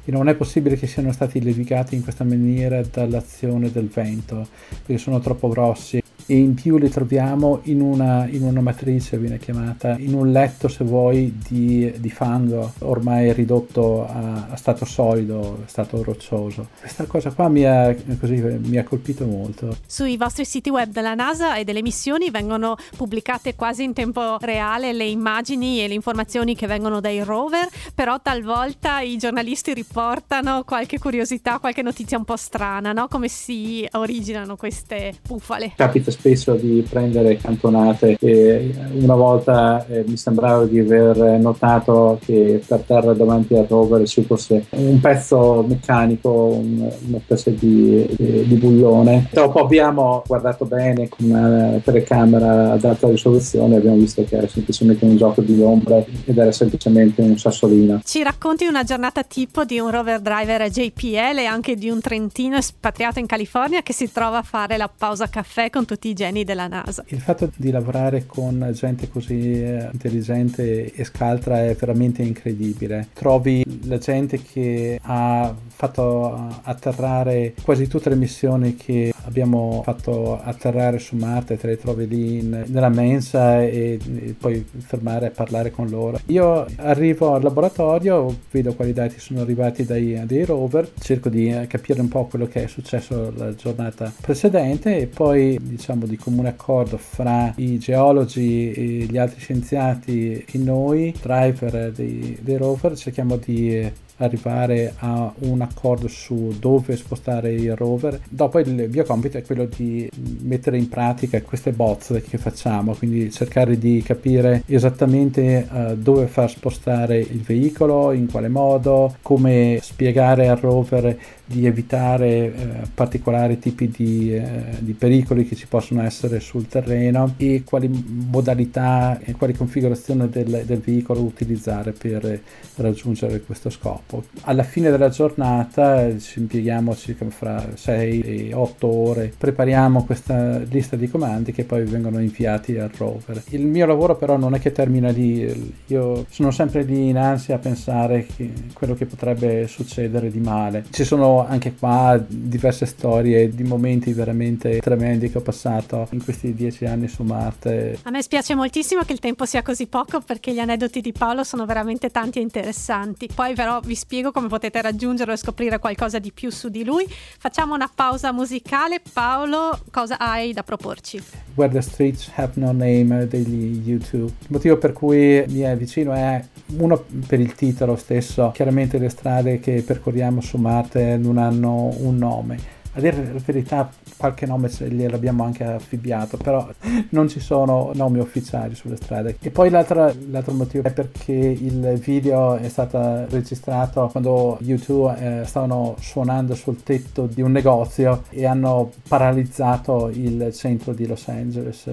e 0.07 0.11
non 0.11 0.31
è 0.31 0.35
possibile 0.35 0.79
che 0.79 0.87
siano 0.87 1.13
stati 1.13 1.43
levigati 1.43 1.95
in 1.95 2.03
questa 2.03 2.25
maniera 2.25 2.81
dall'azione 2.81 3.71
del 3.71 3.89
vento 3.89 4.49
perché 4.87 4.97
sono 4.97 5.21
troppo 5.21 5.49
grossi 5.49 6.02
e 6.33 6.37
in 6.39 6.55
più 6.55 6.79
li 6.79 6.89
troviamo 6.89 7.61
in 7.65 7.83
una, 7.83 8.27
in 8.27 8.43
una 8.43 8.63
matrice, 8.63 9.19
viene 9.19 9.39
chiamata, 9.39 9.97
in 9.99 10.15
un 10.15 10.33
letto 10.33 10.67
se 10.67 10.83
vuoi 10.83 11.37
di, 11.47 11.93
di 11.99 12.09
fango 12.09 12.73
ormai 12.79 13.35
ridotto 13.35 14.07
a, 14.09 14.47
a, 14.49 14.57
stato 14.57 14.87
solido, 14.87 15.65
stato 15.67 16.03
roccioso. 16.03 16.69
Questa 16.81 17.05
cosa 17.05 17.33
qua 17.33 17.49
mi 17.49 17.67
ha, 17.67 17.95
così, 18.19 18.37
mi 18.37 18.79
ha 18.79 18.85
colpito 18.85 19.27
molto. 19.27 19.77
Sui 19.85 20.17
vostri 20.17 20.47
siti 20.47 20.71
web 20.71 20.91
della 20.91 21.13
NASA 21.13 21.57
e 21.57 21.65
delle 21.65 21.83
missioni 21.83 22.31
vengono 22.31 22.77
pubblicate 22.97 23.55
quasi 23.55 23.83
in 23.83 23.93
tempo 23.93 24.39
reale 24.41 24.95
le 24.95 25.05
immagini 25.05 25.85
e 25.85 25.89
le 25.89 25.93
informazioni 25.93 26.57
che 26.57 26.67
vengono 26.67 27.01
dai 27.01 27.23
rover, 27.23 27.69
però 27.95 28.19
talvolta 28.23 29.01
i 29.01 29.19
giornalisti 29.19 29.75
riportano 29.75 30.65
qualche 30.65 30.99
curiosità, 30.99 31.59
qualche 31.59 31.83
notizia 31.83 32.17
un 32.17 32.25
po' 32.25 32.37
strana, 32.37 32.95
no? 32.95 33.07
come 33.09 33.29
si 33.29 33.87
originano 33.93 34.57
queste 34.57 35.13
bufale. 35.29 35.75
Capita 35.77 36.11
spesso 36.23 36.55
di 36.55 36.87
prendere 36.89 37.37
cantonate 37.37 38.17
e 38.21 38.73
una 38.93 39.17
volta 39.17 39.85
eh, 39.89 40.05
mi 40.07 40.17
sembrava 40.17 40.65
di 40.67 40.79
aver 40.79 41.17
notato 41.41 42.21
che 42.25 42.63
per 42.65 42.81
terra 42.87 43.13
davanti 43.13 43.57
al 43.57 43.67
rover 43.69 44.07
ci 44.07 44.23
fosse 44.23 44.67
un 44.71 45.01
pezzo 45.01 45.65
meccanico, 45.67 46.31
un, 46.31 46.89
una 47.09 47.19
specie 47.25 47.57
di, 47.57 48.07
di, 48.17 48.47
di, 48.47 48.55
bullone. 48.55 49.29
Dopo 49.33 49.59
abbiamo 49.59 50.23
guardato 50.25 50.65
bene 50.65 51.09
con 51.09 51.29
una 51.29 51.81
telecamera 51.83 52.73
ad 52.73 52.85
alta 52.85 53.09
risoluzione 53.09 53.77
abbiamo 53.77 53.97
visto 53.97 54.25
che 54.25 54.37
era 54.37 54.47
semplicemente 54.47 55.05
un 55.05 55.17
gioco 55.17 55.41
di 55.41 55.61
ombre 55.61 56.07
ed 56.25 56.39
era 56.39 56.53
semplicemente 56.53 57.21
un 57.21 57.37
sassolino. 57.37 58.01
Ci 58.05 58.23
racconti 58.23 58.67
una 58.67 58.85
giornata 58.85 59.25
tipo 59.25 59.65
di 59.65 59.81
un 59.81 59.91
rover 59.91 60.21
driver 60.21 60.71
JPL 60.71 61.39
e 61.39 61.47
anche 61.47 61.75
di 61.75 61.91
un 61.91 62.01
trentino 62.01 62.57
espatriato 62.57 63.19
in 63.19 63.27
California 63.27 63.83
che 63.83 63.93
si 63.93 64.13
trova 64.13 64.39
a 64.39 64.43
fare 64.43 64.77
la 64.77 64.89
pausa 64.89 65.29
caffè 65.29 65.69
con 65.69 65.85
tutti 65.85 66.02
i 66.09 66.15
geni 66.15 66.45
della 66.45 66.67
NASA. 66.67 67.05
Il 67.09 67.21
fatto 67.21 67.51
di 67.57 67.71
lavorare 67.71 68.27
con 68.27 68.71
gente 68.73 69.09
così 69.09 69.63
eh, 69.63 69.89
intelligente 69.93 70.93
e 70.93 71.05
scaltra 71.05 71.65
è 71.65 71.75
veramente 71.75 72.23
incredibile. 72.23 73.09
Trovi 73.13 73.65
la 73.85 73.99
gente 73.99 74.41
che 74.41 74.99
ha 75.03 75.55
fatto 75.69 76.61
atterrare 76.63 77.55
quasi 77.63 77.89
tutte 77.89 78.09
le 78.09 78.17
missioni 78.17 78.77
che 78.77 79.13
abbiamo 79.25 79.83
fatto 79.85 80.41
atterrare 80.41 80.99
su 80.99 81.17
Marte, 81.17 81.57
te 81.57 81.67
le 81.67 81.79
trovi 81.79 82.07
lì 82.07 82.39
in, 82.39 82.65
nella 82.67 82.89
mensa 82.89 83.63
e, 83.63 83.99
e 84.03 84.35
puoi 84.39 84.65
fermare 84.79 85.27
a 85.27 85.31
parlare 85.31 85.71
con 85.71 85.89
loro. 85.89 86.21
Io 86.27 86.67
arrivo 86.77 87.35
al 87.35 87.43
laboratorio, 87.43 88.35
vedo 88.51 88.75
quali 88.75 88.93
dati 88.93 89.19
sono 89.19 89.41
arrivati 89.41 89.85
dai, 89.85 90.21
dai 90.25 90.45
rover, 90.45 90.91
cerco 90.99 91.29
di 91.29 91.49
eh, 91.49 91.67
capire 91.67 92.01
un 92.01 92.09
po' 92.09 92.27
quello 92.27 92.47
che 92.47 92.65
è 92.65 92.67
successo 92.67 93.33
la 93.37 93.55
giornata 93.55 94.13
precedente 94.21 94.97
e 94.97 95.07
poi 95.07 95.59
diciamo 95.61 95.92
di 95.95 96.17
comune 96.17 96.49
accordo 96.49 96.97
fra 96.97 97.53
i 97.57 97.79
geologi 97.79 98.73
e 98.73 98.83
gli 99.09 99.19
altri 99.19 99.41
scienziati 99.41 100.45
e 100.45 100.59
noi, 100.59 101.15
driver 101.21 101.93
dei, 101.93 102.39
dei 102.41 102.57
rover, 102.57 102.97
cerchiamo 102.97 103.37
di 103.37 103.91
arrivare 104.23 104.95
a 104.99 105.33
un 105.41 105.61
accordo 105.61 106.09
su 106.09 106.55
dove 106.59 106.97
spostare 106.97 107.53
il 107.53 107.75
rover. 107.75 108.21
Dopo 108.29 108.59
il 108.59 108.89
mio 108.91 109.05
compito 109.05 109.39
è 109.39 109.43
quello 109.43 109.65
di 109.65 110.09
mettere 110.43 110.79
in 110.79 110.89
pratica 110.89 111.43
queste 111.43 111.73
bozze 111.73 112.23
che 112.23 112.39
facciamo, 112.39 112.95
quindi 112.95 113.31
cercare 113.31 113.79
di 113.79 114.03
capire 114.05 114.63
esattamente 114.67 115.67
uh, 115.71 115.97
dove 115.97 116.27
far 116.27 116.51
spostare 116.51 117.19
il 117.19 117.41
veicolo, 117.41 118.13
in 118.13 118.31
quale 118.31 118.49
modo, 118.49 119.17
come 119.23 119.79
spiegare 119.83 120.49
al 120.49 120.57
rover 120.57 121.19
di 121.53 121.67
evitare 121.67 122.29
eh, 122.29 122.53
particolari 122.95 123.59
tipi 123.59 123.89
di, 123.89 124.35
eh, 124.35 124.77
di, 124.79 124.95
pericoli 124.95 125.47
che 125.47 125.55
ci 125.55 125.67
possono 125.67 126.03
essere 126.03 126.41
sul 126.41 126.67
terreno 126.67 127.35
e 127.37 127.63
quali 127.65 127.89
modalità 128.31 129.19
e 129.21 129.33
quali 129.33 129.53
configurazioni 129.53 130.29
del, 130.29 130.63
del 130.65 130.81
veicolo 130.81 131.21
utilizzare 131.21 131.93
per 131.93 132.41
raggiungere 132.77 133.43
questo 133.43 133.69
scopo. 133.69 134.25
Alla 134.43 134.63
fine 134.63 134.91
della 134.91 135.11
giornata 135.11 136.19
ci 136.19 136.41
impieghiamo 136.41 136.97
circa 136.97 137.29
fra 137.29 137.65
6 137.75 138.21
e 138.21 138.55
8 138.55 138.87
ore, 138.87 139.33
prepariamo 139.37 140.05
questa 140.05 140.59
lista 140.59 140.97
di 140.97 141.09
comandi 141.09 141.53
che 141.53 141.65
poi 141.65 141.85
vengono 141.85 142.21
inviati 142.21 142.79
al 142.79 142.91
rover. 142.97 143.43
Il 143.51 143.67
mio 143.67 143.85
lavoro 143.85 144.17
però 144.17 144.37
non 144.37 144.55
è 144.55 144.59
che 144.59 144.73
termina 144.73 145.11
lì, 145.11 145.75
io 145.87 146.27
sono 146.31 146.51
sempre 146.51 146.83
lì 146.83 147.09
in 147.09 147.19
ansia 147.19 147.57
a 147.57 147.59
pensare 147.59 148.27
che 148.27 148.51
quello 148.73 148.95
che 148.95 149.07
potrebbe 149.07 149.67
succedere 149.67 150.31
di 150.31 150.41
male. 150.41 150.85
Ci 150.91 151.05
sono 151.05 151.42
anche 151.47 151.75
qua 151.75 152.23
diverse 152.27 152.87
storie 152.87 153.49
di 153.49 153.63
momenti 153.63 154.13
veramente 154.13 154.79
tremendi 154.81 155.31
che 155.31 155.39
ho 155.39 155.43
passato 155.43 156.09
in 156.11 156.23
questi 156.23 156.55
dieci 156.55 156.85
anni 156.85 157.09
su 157.09 157.23
Marte. 157.23 157.99
A 158.03 158.11
me 158.11 158.23
spiace 158.23 158.55
moltissimo 158.55 159.03
che 159.03 159.13
il 159.13 159.19
tempo 159.19 159.45
sia 159.45 159.63
così 159.63 159.87
poco 159.87 160.21
perché 160.21 160.53
gli 160.53 160.59
aneddoti 160.59 161.01
di 161.01 161.13
Paolo 161.13 161.45
sono 161.45 161.67
veramente 161.67 162.11
tanti 162.11 162.39
e 162.39 162.43
interessanti. 162.43 163.29
Poi 163.33 163.55
però 163.55 163.81
vi 163.81 163.95
spiego 163.95 164.31
come 164.33 164.49
potete 164.49 164.81
raggiungerlo 164.81 165.33
e 165.33 165.37
scoprire 165.37 165.79
qualcosa 165.79 166.19
di 166.19 166.33
più 166.33 166.51
su 166.51 166.69
di 166.69 166.85
lui. 166.85 167.07
Facciamo 167.09 167.75
una 167.75 167.91
pausa 167.93 168.33
musicale. 168.33 169.01
Paolo, 169.13 169.79
cosa 169.91 170.19
hai 170.19 170.53
da 170.53 170.63
proporci? 170.63 171.23
Where 171.55 171.73
the 171.73 171.83
Streets 171.83 172.31
Have 172.35 172.53
No 172.55 172.73
Name 172.73 173.27
degli 173.29 173.87
YouTube. 173.87 174.33
Il 174.41 174.49
motivo 174.49 174.79
per 174.79 174.93
cui 174.93 175.45
mi 175.49 175.61
è 175.61 175.77
vicino 175.77 176.13
è 176.13 176.43
uno 176.79 177.05
per 177.27 177.41
il 177.41 177.55
titolo 177.55 177.97
stesso. 177.97 178.51
Chiaramente 178.55 178.99
le 178.99 179.09
strade 179.09 179.61
che 179.61 179.83
percorriamo 179.83 180.41
su 180.41 180.57
Marte 180.57 181.17
non 181.23 181.39
hanno 181.39 181.95
un 181.99 182.19
nome. 182.19 182.81
A 182.95 183.01
dire 183.01 183.33
la 183.33 183.41
verità, 183.43 183.91
qualche 184.19 184.45
nome 184.45 184.69
gliel'abbiamo 184.69 185.45
anche 185.45 185.65
affibbiato, 185.65 186.37
però 186.37 186.69
non 187.11 187.27
ci 187.27 187.41
sono 187.41 187.91
nomi 187.95 188.19
ufficiali 188.19 188.75
sulle 188.75 188.97
strade. 188.97 189.39
E 189.41 189.51
poi 189.51 189.71
l'altro 189.71 190.13
motivo 190.49 190.87
è 190.87 190.93
perché 190.93 191.33
il 191.33 191.99
video 191.99 192.57
è 192.57 192.69
stato 192.69 193.27
registrato 193.31 194.09
quando 194.09 194.59
YouTube 194.61 195.41
eh, 195.41 195.47
stavano 195.47 195.97
suonando 196.01 196.55
sul 196.55 196.83
tetto 196.83 197.25
di 197.25 197.41
un 197.41 197.53
negozio 197.53 198.25
e 198.29 198.45
hanno 198.45 198.91
paralizzato 199.09 200.11
il 200.13 200.53
centro 200.53 200.93
di 200.93 201.07
Los 201.07 201.29
Angeles 201.29 201.89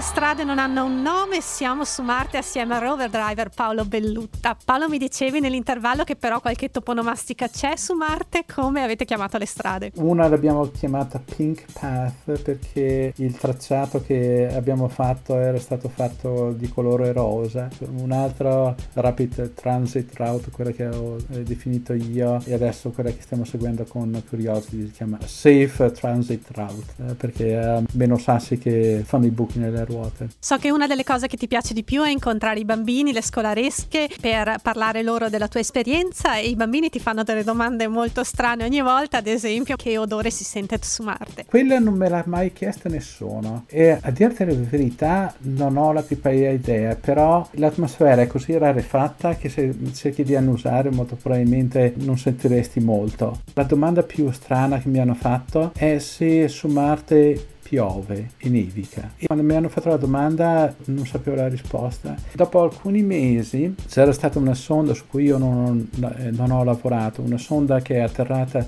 le 0.00 0.06
strade 0.06 0.44
non 0.44 0.58
hanno 0.58 0.86
un 0.86 1.02
nome, 1.02 1.42
siamo 1.42 1.84
su 1.84 2.00
Marte 2.00 2.38
assieme 2.38 2.74
a 2.74 2.78
rover 2.78 3.10
driver 3.10 3.50
Paolo 3.54 3.84
Bellutta. 3.84 4.56
Paolo 4.64 4.88
mi 4.88 4.96
dicevi 4.96 5.40
nell'intervallo 5.40 6.04
che 6.04 6.16
però 6.16 6.40
qualche 6.40 6.70
toponomastica 6.70 7.48
c'è 7.48 7.76
su 7.76 7.92
Marte, 7.92 8.46
come 8.50 8.82
avete 8.82 9.04
chiamato 9.04 9.36
le 9.36 9.44
strade? 9.44 9.92
Una 9.96 10.26
l'abbiamo 10.26 10.70
chiamata 10.70 11.20
Pink 11.22 11.66
Path 11.78 12.40
perché 12.40 13.12
il 13.14 13.36
tracciato 13.36 14.00
che 14.00 14.48
abbiamo 14.50 14.88
fatto 14.88 15.36
era 15.36 15.58
stato 15.58 15.90
fatto 15.90 16.52
di 16.52 16.70
colore 16.70 17.12
rosa, 17.12 17.68
un'altra 17.98 18.74
Rapid 18.94 19.52
Transit 19.52 20.16
Route, 20.16 20.50
quella 20.50 20.70
che 20.70 20.86
ho 20.86 21.18
eh, 21.28 21.42
definito 21.42 21.92
io 21.92 22.40
e 22.46 22.54
adesso 22.54 22.88
quella 22.88 23.10
che 23.10 23.20
stiamo 23.20 23.44
seguendo 23.44 23.84
con 23.84 24.22
Curiosity 24.26 24.86
si 24.86 24.92
chiama 24.92 25.18
Safe 25.26 25.92
Transit 25.92 26.50
Route 26.52 26.94
eh, 27.06 27.14
perché 27.14 27.58
ha 27.58 27.82
meno 27.92 28.16
sassi 28.16 28.56
che 28.56 29.02
fanno 29.04 29.26
i 29.26 29.30
buchi 29.30 29.58
nelle 29.58 29.88
ruote. 29.90 30.28
So 30.38 30.56
che 30.56 30.70
una 30.70 30.86
delle 30.86 31.04
cose 31.04 31.26
che 31.26 31.36
ti 31.36 31.48
piace 31.48 31.74
di 31.74 31.84
più 31.84 32.02
è 32.02 32.10
incontrare 32.10 32.60
i 32.60 32.64
bambini, 32.64 33.12
le 33.12 33.22
scolaresche, 33.22 34.08
per 34.20 34.56
parlare 34.62 35.02
loro 35.02 35.28
della 35.28 35.48
tua 35.48 35.60
esperienza 35.60 36.36
e 36.36 36.48
i 36.48 36.56
bambini 36.56 36.88
ti 36.88 37.00
fanno 37.00 37.22
delle 37.22 37.44
domande 37.44 37.86
molto 37.88 38.24
strane 38.24 38.64
ogni 38.64 38.80
volta, 38.80 39.18
ad 39.18 39.26
esempio 39.26 39.76
che 39.76 39.98
odore 39.98 40.30
si 40.30 40.44
sente 40.44 40.78
su 40.82 41.02
Marte. 41.02 41.44
Quella 41.46 41.78
non 41.78 41.94
me 41.94 42.08
l'ha 42.08 42.24
mai 42.26 42.52
chiesta 42.52 42.88
nessuno 42.88 43.64
e 43.68 43.98
a 44.00 44.10
dirti 44.10 44.44
la 44.44 44.54
verità 44.54 45.34
non 45.40 45.76
ho 45.76 45.92
la 45.92 46.02
più 46.02 46.20
pallida 46.20 46.50
idea, 46.50 46.94
però 46.94 47.46
l'atmosfera 47.52 48.22
è 48.22 48.26
così 48.26 48.56
rarefatta 48.56 49.36
che 49.36 49.48
se 49.48 49.74
cerchi 49.94 50.22
di 50.22 50.36
annusare 50.36 50.90
molto 50.90 51.16
probabilmente 51.16 51.94
non 51.96 52.16
sentiresti 52.16 52.80
molto. 52.80 53.40
La 53.54 53.64
domanda 53.64 54.02
più 54.02 54.30
strana 54.30 54.78
che 54.78 54.88
mi 54.88 54.98
hanno 54.98 55.14
fatto 55.14 55.72
è 55.76 55.98
se 55.98 56.48
su 56.48 56.68
Marte 56.68 57.58
piove 57.70 58.30
e 58.36 58.48
nevica. 58.48 59.12
E 59.16 59.26
quando 59.26 59.44
mi 59.44 59.54
hanno 59.54 59.68
fatto 59.68 59.90
la 59.90 59.96
domanda 59.96 60.74
non 60.86 61.06
sapevo 61.06 61.36
la 61.36 61.46
risposta. 61.46 62.16
Dopo 62.34 62.62
alcuni 62.62 63.02
mesi 63.02 63.76
c'era 63.86 64.12
stata 64.12 64.40
una 64.40 64.54
sonda 64.54 64.92
su 64.92 65.04
cui 65.06 65.22
io 65.22 65.38
non, 65.38 65.88
non 66.32 66.50
ho 66.50 66.64
lavorato, 66.64 67.22
una 67.22 67.38
sonda 67.38 67.80
che 67.80 67.94
è 67.94 68.00
atterrata 68.00 68.66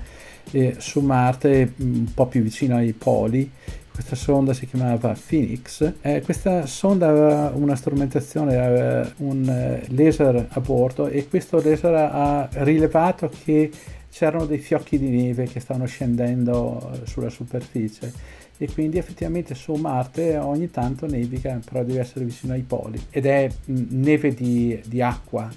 eh, 0.52 0.76
su 0.78 1.00
Marte 1.00 1.74
un 1.78 2.06
po' 2.14 2.26
più 2.26 2.42
vicino 2.42 2.76
ai 2.76 2.92
poli 2.92 3.50
questa 3.92 4.16
sonda 4.16 4.54
si 4.54 4.66
chiamava 4.66 5.14
Phoenix. 5.28 5.92
Eh, 6.00 6.22
questa 6.22 6.64
sonda 6.64 7.08
aveva 7.08 7.52
una 7.54 7.76
strumentazione, 7.76 8.56
aveva 8.56 9.12
un 9.18 9.46
eh, 9.46 9.84
laser 9.90 10.46
a 10.48 10.60
bordo 10.60 11.08
e 11.08 11.28
questo 11.28 11.60
laser 11.62 11.92
ha 11.92 12.48
rilevato 12.52 13.30
che 13.44 13.70
c'erano 14.10 14.46
dei 14.46 14.58
fiocchi 14.58 14.98
di 14.98 15.10
neve 15.10 15.44
che 15.44 15.60
stavano 15.60 15.84
scendendo 15.84 16.90
eh, 16.92 17.06
sulla 17.06 17.28
superficie 17.28 18.40
e 18.62 18.72
quindi 18.72 18.96
effettivamente 18.96 19.57
su 19.57 19.72
Marte 19.72 20.37
ogni 20.37 20.70
tanto 20.70 21.09
nevica, 21.09 21.59
però 21.68 21.83
deve 21.83 21.98
essere 21.98 22.25
vicino 22.25 22.53
ai 22.53 22.62
poli. 22.62 23.01
Ed 23.11 23.27
è 23.27 23.51
neve 23.64 24.33
di, 24.35 24.81
di 24.87 25.03
acqua 25.03 25.51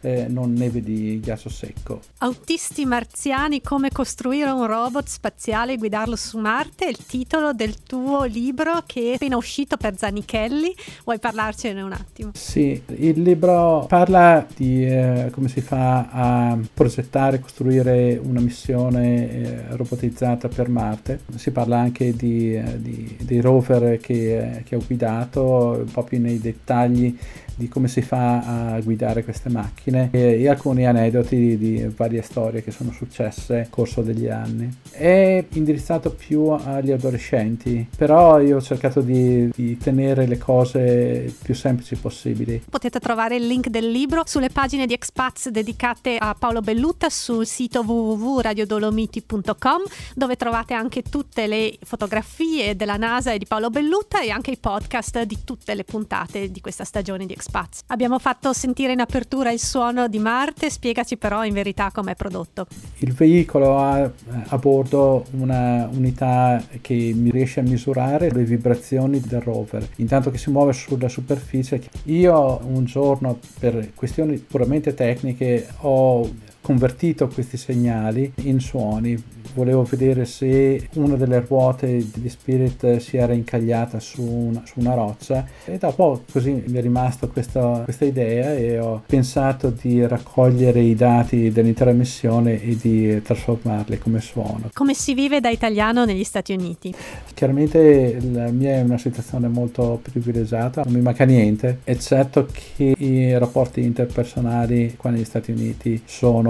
eh, 0.00 0.26
non 0.28 0.52
neve 0.52 0.82
di 0.82 1.20
ghiaccio 1.20 1.48
secco. 1.48 2.00
Autisti 2.18 2.84
marziani, 2.84 3.60
come 3.60 3.90
costruire 3.90 4.50
un 4.50 4.66
robot 4.66 5.06
spaziale 5.06 5.74
e 5.74 5.76
guidarlo 5.76 6.16
su 6.16 6.38
Marte, 6.38 6.86
è 6.86 6.88
il 6.88 7.04
titolo 7.04 7.52
del 7.52 7.82
tuo 7.82 8.24
libro 8.24 8.82
che 8.86 9.12
è 9.12 9.14
appena 9.14 9.36
uscito 9.36 9.76
per 9.76 9.96
Zanichelli. 9.96 10.74
Vuoi 11.04 11.18
parlarcene 11.18 11.82
un 11.82 11.92
attimo? 11.92 12.30
Sì, 12.34 12.80
il 12.96 13.20
libro 13.20 13.84
parla 13.88 14.46
di 14.54 14.84
eh, 14.84 15.28
come 15.32 15.48
si 15.48 15.60
fa 15.60 16.08
a 16.10 16.58
progettare 16.72 17.36
e 17.36 17.40
costruire 17.40 18.20
una 18.22 18.40
missione 18.40 19.30
eh, 19.30 19.76
robotizzata 19.76 20.48
per 20.48 20.68
Marte. 20.68 21.20
Si 21.36 21.50
parla 21.50 21.78
anche 21.78 22.14
di, 22.14 22.54
eh, 22.54 22.80
di, 22.80 23.16
dei 23.20 23.40
rover 23.40 23.98
che, 23.98 24.56
eh, 24.56 24.62
che 24.62 24.76
ho 24.76 24.82
guidato, 24.84 25.82
un 25.84 25.90
po' 25.90 26.04
più 26.04 26.20
nei 26.20 26.40
dettagli 26.40 27.16
di 27.54 27.68
come 27.68 27.88
si 27.88 28.02
fa 28.02 28.74
a 28.74 28.80
guidare 28.80 29.24
queste 29.24 29.48
macchine 29.48 30.08
e, 30.12 30.40
e 30.40 30.48
alcuni 30.48 30.86
aneddoti 30.86 31.36
di, 31.36 31.58
di, 31.58 31.92
varie 31.94 32.22
storie 32.22 32.62
che 32.62 32.70
sono 32.70 32.92
successe 32.92 33.54
nel 33.54 33.70
corso 33.70 34.02
degli 34.02 34.28
anni. 34.28 34.68
È 34.90 35.44
indirizzato 35.52 36.10
più 36.10 36.48
agli 36.48 36.90
adolescenti, 36.90 37.86
però 37.96 38.40
io 38.40 38.56
ho 38.56 38.62
cercato 38.62 39.00
di, 39.00 39.50
di 39.54 39.76
tenere 39.76 40.26
le 40.26 40.38
cose 40.38 41.32
più 41.42 41.54
semplici 41.54 41.96
possibili. 41.96 42.62
Potete 42.68 43.00
trovare 43.00 43.36
il 43.36 43.46
link 43.46 43.68
del 43.68 43.90
libro 43.90 44.22
sulle 44.24 44.50
pagine 44.50 44.86
di 44.86 44.92
Expats 44.92 45.48
dedicate 45.48 46.16
a 46.18 46.34
Paolo 46.38 46.60
Bellutta 46.60 47.08
sul 47.10 47.46
sito 47.46 47.80
www.radiodolomiti.com 47.80 49.82
dove 50.14 50.36
trovate 50.36 50.74
anche 50.74 51.02
tutte 51.02 51.46
le 51.46 51.76
fotografie 51.82 52.76
della 52.76 52.96
NASA 52.96 53.32
e 53.32 53.38
di 53.38 53.46
Paolo 53.46 53.70
Bellutta 53.70 54.20
e 54.20 54.30
anche 54.30 54.52
i 54.52 54.58
podcast 54.58 55.22
di 55.22 55.38
tutte 55.44 55.74
le 55.74 55.84
puntate 55.84 56.50
di 56.50 56.60
questa 56.60 56.84
stagione 56.84 57.26
di 57.26 57.34
Expats. 57.40 57.84
Abbiamo 57.86 58.18
fatto 58.18 58.52
sentire 58.52 58.92
in 58.92 59.00
apertura 59.00 59.50
il 59.50 59.58
suono 59.58 60.08
di 60.08 60.18
Marte, 60.18 60.68
spiegaci 60.68 61.16
però 61.16 61.42
in 61.44 61.54
verità 61.54 61.90
com'è 61.90 62.14
prodotto. 62.14 62.66
Il 62.98 63.14
veicolo 63.14 63.78
ha 63.78 64.10
a 64.48 64.58
bordo 64.58 65.24
una 65.32 65.88
unità 65.90 66.62
che 66.82 67.16
riesce 67.30 67.60
a 67.60 67.62
misurare 67.62 68.30
le 68.30 68.44
vibrazioni 68.44 69.20
del 69.20 69.40
rover, 69.40 69.88
intanto 69.96 70.30
che 70.30 70.36
si 70.36 70.50
muove 70.50 70.74
sulla 70.74 71.08
superficie. 71.08 71.82
Io 72.04 72.60
un 72.64 72.84
giorno 72.84 73.38
per 73.58 73.94
questioni 73.94 74.36
puramente 74.36 74.92
tecniche 74.92 75.66
ho 75.78 76.28
convertito 76.60 77.28
questi 77.28 77.56
segnali 77.56 78.32
in 78.42 78.60
suoni 78.60 79.38
volevo 79.54 79.82
vedere 79.82 80.24
se 80.24 80.88
una 80.94 81.16
delle 81.16 81.44
ruote 81.46 82.04
di 82.14 82.28
Spirit 82.28 82.98
si 82.98 83.16
era 83.16 83.32
incagliata 83.32 83.98
su 84.00 84.22
una, 84.22 84.62
su 84.64 84.80
una 84.80 84.94
roccia 84.94 85.46
e 85.64 85.78
dopo 85.78 86.22
così 86.30 86.62
mi 86.66 86.78
è 86.78 86.80
rimasta 86.80 87.26
questa, 87.26 87.82
questa, 87.84 88.04
idea 88.04 88.54
e 88.54 88.78
ho 88.78 89.02
pensato 89.06 89.70
di 89.70 90.06
raccogliere 90.06 90.80
i 90.80 90.94
dati 90.94 91.50
dell'intera 91.50 91.92
missione 91.92 92.62
e 92.62 92.76
di 92.80 93.20
trasformarli 93.22 93.98
come 93.98 94.20
suono. 94.20 94.70
Come 94.72 94.94
si 94.94 95.14
vive 95.14 95.40
da 95.40 95.50
italiano 95.50 96.04
negli 96.04 96.24
Stati 96.24 96.52
Uniti? 96.52 96.94
Chiaramente 97.34 98.18
la 98.32 98.50
mia 98.50 98.76
è 98.76 98.80
una 98.82 98.98
situazione 98.98 99.48
molto 99.48 100.00
privilegiata, 100.02 100.82
non 100.84 100.94
mi 100.94 101.00
manca 101.00 101.24
niente, 101.24 101.80
eccetto 101.84 102.46
che 102.50 102.94
i 102.96 103.36
rapporti 103.38 103.82
interpersonali 103.82 104.94
qua 104.96 105.10
negli 105.10 105.24
Stati 105.24 105.50
Uniti 105.50 106.00
sono 106.04 106.49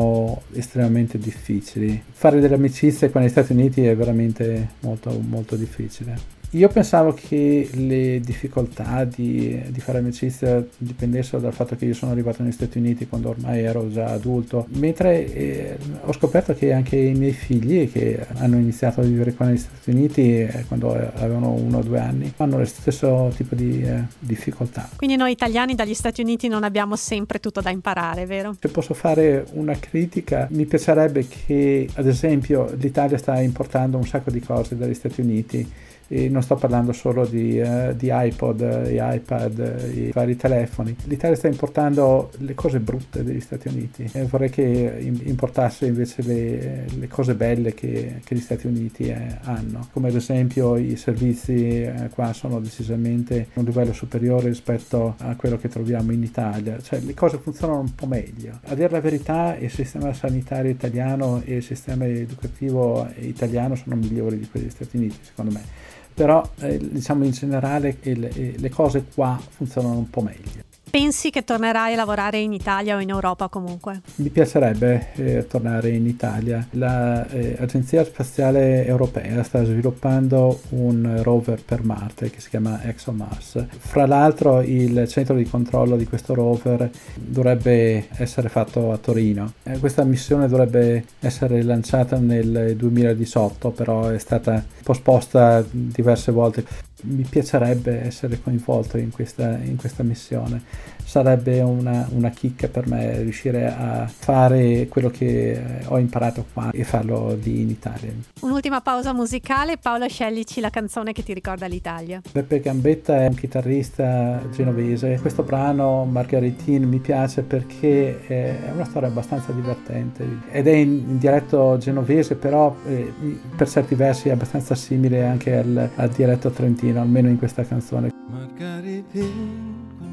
estremamente 0.52 1.18
difficili. 1.18 2.02
Fare 2.10 2.40
delle 2.40 2.54
amicizie 2.54 2.80
amicizia 2.80 3.10
con 3.10 3.22
gli 3.22 3.28
Stati 3.28 3.52
Uniti 3.52 3.84
è 3.84 3.94
veramente 3.96 4.70
molto, 4.80 5.10
molto 5.20 5.56
difficile. 5.56 6.39
Io 6.54 6.66
pensavo 6.66 7.12
che 7.12 7.70
le 7.74 8.18
difficoltà 8.18 9.04
di, 9.04 9.62
di, 9.68 9.80
fare 9.80 9.98
amicizia 9.98 10.64
dipendessero 10.78 11.40
dal 11.40 11.52
fatto 11.52 11.76
che 11.76 11.84
io 11.84 11.94
sono 11.94 12.10
arrivato 12.10 12.42
negli 12.42 12.50
Stati 12.50 12.78
Uniti 12.78 13.06
quando 13.06 13.28
ormai 13.28 13.62
ero 13.62 13.88
già 13.88 14.06
adulto, 14.06 14.66
mentre 14.70 15.32
eh, 15.32 15.78
ho 16.02 16.12
scoperto 16.12 16.52
che 16.54 16.72
anche 16.72 16.96
i 16.96 17.14
miei 17.14 17.34
figli 17.34 17.88
che 17.92 18.26
hanno 18.38 18.56
iniziato 18.56 19.00
a 19.00 19.04
vivere 19.04 19.32
qua 19.34 19.46
negli 19.46 19.58
Stati 19.58 19.90
Uniti 19.90 20.40
eh, 20.40 20.64
quando 20.66 20.92
avevano 20.92 21.52
uno 21.52 21.78
o 21.78 21.82
due 21.82 22.00
anni 22.00 22.32
hanno 22.38 22.58
lo 22.58 22.64
stesso 22.64 23.32
tipo 23.36 23.54
di 23.54 23.82
eh, 23.82 24.06
difficoltà. 24.18 24.88
Quindi 24.96 25.14
noi 25.14 25.30
italiani 25.30 25.76
dagli 25.76 25.94
Stati 25.94 26.20
Uniti 26.20 26.48
non 26.48 26.64
abbiamo 26.64 26.96
sempre 26.96 27.38
tutto 27.38 27.60
da 27.60 27.70
imparare, 27.70 28.26
vero? 28.26 28.56
Se 28.58 28.68
posso 28.70 28.94
fare 28.94 29.46
una 29.52 29.78
critica, 29.78 30.48
mi 30.50 30.66
piacerebbe 30.66 31.28
che 31.28 31.88
ad 31.94 32.08
esempio 32.08 32.74
l'Italia 32.76 33.18
sta 33.18 33.40
importando 33.40 33.98
un 33.98 34.06
sacco 34.06 34.32
di 34.32 34.40
cose 34.40 34.76
dagli 34.76 34.94
Stati 34.94 35.20
Uniti 35.20 35.72
e 36.12 36.28
non 36.28 36.42
sto 36.42 36.56
parlando 36.56 36.92
solo 36.92 37.24
di, 37.24 37.60
uh, 37.60 37.94
di 37.94 38.10
iPod, 38.12 38.62
e 38.62 38.98
iPad, 39.00 39.92
i 39.94 40.10
vari 40.12 40.34
telefoni. 40.34 40.96
L'Italia 41.04 41.36
sta 41.36 41.46
importando 41.46 42.32
le 42.38 42.54
cose 42.54 42.80
brutte 42.80 43.22
degli 43.22 43.38
Stati 43.38 43.68
Uniti 43.68 44.10
e 44.12 44.24
vorrei 44.24 44.50
che 44.50 45.08
importasse 45.22 45.86
invece 45.86 46.22
le, 46.22 46.86
le 46.98 47.06
cose 47.06 47.36
belle 47.36 47.74
che, 47.74 48.20
che, 48.24 48.34
gli 48.34 48.40
Stati 48.40 48.66
Uniti 48.66 49.04
eh, 49.04 49.38
hanno, 49.42 49.86
come 49.92 50.08
ad 50.08 50.16
esempio 50.16 50.76
i 50.76 50.96
servizi 50.96 51.82
eh, 51.82 52.10
qua 52.12 52.32
sono 52.32 52.58
decisamente 52.58 53.46
a 53.54 53.60
un 53.60 53.64
livello 53.64 53.92
superiore 53.92 54.48
rispetto 54.48 55.14
a 55.18 55.36
quello 55.36 55.58
che 55.58 55.68
troviamo 55.68 56.10
in 56.10 56.24
Italia, 56.24 56.80
cioè 56.80 56.98
le 56.98 57.14
cose 57.14 57.38
funzionano 57.38 57.78
un 57.78 57.94
po' 57.94 58.06
meglio. 58.06 58.58
A 58.64 58.74
dire 58.74 58.90
la 58.90 59.00
verità 59.00 59.56
il 59.56 59.70
sistema 59.70 60.12
sanitario 60.12 60.72
italiano 60.72 61.40
e 61.44 61.56
il 61.56 61.62
sistema 61.62 62.04
educativo 62.04 63.08
italiano 63.18 63.76
sono 63.76 63.94
migliori 63.94 64.38
di 64.40 64.48
quelli 64.48 64.66
degli 64.66 64.74
Stati 64.74 64.96
Uniti, 64.96 65.18
secondo 65.22 65.52
me 65.52 65.98
però 66.20 66.46
eh, 66.58 66.76
diciamo 66.78 67.24
in 67.24 67.30
generale 67.30 67.96
le, 68.02 68.54
le 68.58 68.68
cose 68.68 69.06
qua 69.14 69.40
funzionano 69.48 69.96
un 69.96 70.10
po' 70.10 70.20
meglio. 70.20 70.69
Pensi 70.90 71.30
che 71.30 71.44
tornerai 71.44 71.92
a 71.92 71.96
lavorare 71.96 72.38
in 72.40 72.52
Italia 72.52 72.96
o 72.96 73.00
in 73.00 73.10
Europa 73.10 73.46
comunque? 73.46 74.00
Mi 74.16 74.28
piacerebbe 74.28 75.12
eh, 75.14 75.46
tornare 75.46 75.90
in 75.90 76.04
Italia. 76.04 76.66
L'Agenzia 76.70 78.00
eh, 78.00 78.04
Spaziale 78.06 78.84
Europea 78.84 79.40
sta 79.44 79.62
sviluppando 79.62 80.62
un 80.70 81.20
rover 81.22 81.62
per 81.62 81.84
Marte 81.84 82.28
che 82.30 82.40
si 82.40 82.48
chiama 82.48 82.82
ExoMars. 82.82 83.66
Fra 83.68 84.04
l'altro 84.04 84.62
il 84.62 85.06
centro 85.06 85.36
di 85.36 85.44
controllo 85.44 85.96
di 85.96 86.06
questo 86.06 86.34
rover 86.34 86.90
dovrebbe 87.14 88.08
essere 88.16 88.48
fatto 88.48 88.90
a 88.90 88.96
Torino. 88.96 89.52
Eh, 89.62 89.78
questa 89.78 90.02
missione 90.02 90.48
dovrebbe 90.48 91.04
essere 91.20 91.62
lanciata 91.62 92.18
nel 92.18 92.74
2018, 92.76 93.70
però 93.70 94.08
è 94.08 94.18
stata 94.18 94.64
posposta 94.82 95.64
diverse 95.70 96.32
volte. 96.32 96.64
Mi 97.02 97.22
piacerebbe 97.22 98.02
essere 98.02 98.42
coinvolto 98.42 98.98
in 98.98 99.10
questa, 99.10 99.56
in 99.62 99.76
questa 99.76 100.02
missione. 100.02 100.62
Sarebbe 101.04 101.60
una, 101.60 102.06
una, 102.12 102.30
chicca 102.30 102.68
per 102.68 102.86
me 102.86 103.20
riuscire 103.22 103.66
a 103.66 104.06
fare 104.06 104.86
quello 104.88 105.10
che 105.10 105.60
ho 105.86 105.98
imparato 105.98 106.46
qua 106.52 106.70
e 106.72 106.84
farlo 106.84 107.36
lì 107.42 107.62
in 107.62 107.68
Italia. 107.68 108.12
Un'ultima 108.42 108.80
pausa 108.80 109.12
musicale. 109.12 109.76
Paolo, 109.76 110.08
sceglici 110.08 110.60
la 110.60 110.70
canzone 110.70 111.12
che 111.12 111.24
ti 111.24 111.34
ricorda 111.34 111.66
l'Italia. 111.66 112.20
Beppe 112.30 112.60
Gambetta 112.60 113.22
è 113.22 113.26
un 113.26 113.34
chitarrista 113.34 114.40
genovese. 114.52 115.18
Questo 115.20 115.42
brano, 115.42 116.04
Margaritine, 116.04 116.86
mi 116.86 117.00
piace 117.00 117.42
perché 117.42 118.24
è 118.26 118.70
una 118.72 118.84
storia 118.84 119.08
abbastanza 119.08 119.50
divertente 119.50 120.24
ed 120.52 120.68
è 120.68 120.74
in, 120.74 120.90
in 121.08 121.18
dialetto 121.18 121.76
genovese, 121.78 122.36
però 122.36 122.74
eh, 122.86 123.12
per 123.56 123.68
certi 123.68 123.96
versi 123.96 124.28
è 124.28 124.32
abbastanza 124.32 124.76
simile 124.76 125.24
anche 125.24 125.56
al, 125.56 125.90
al 125.96 126.08
dialetto 126.10 126.50
trentino, 126.50 127.00
almeno 127.00 127.28
in 127.28 127.38
questa 127.38 127.64
canzone. 127.64 128.10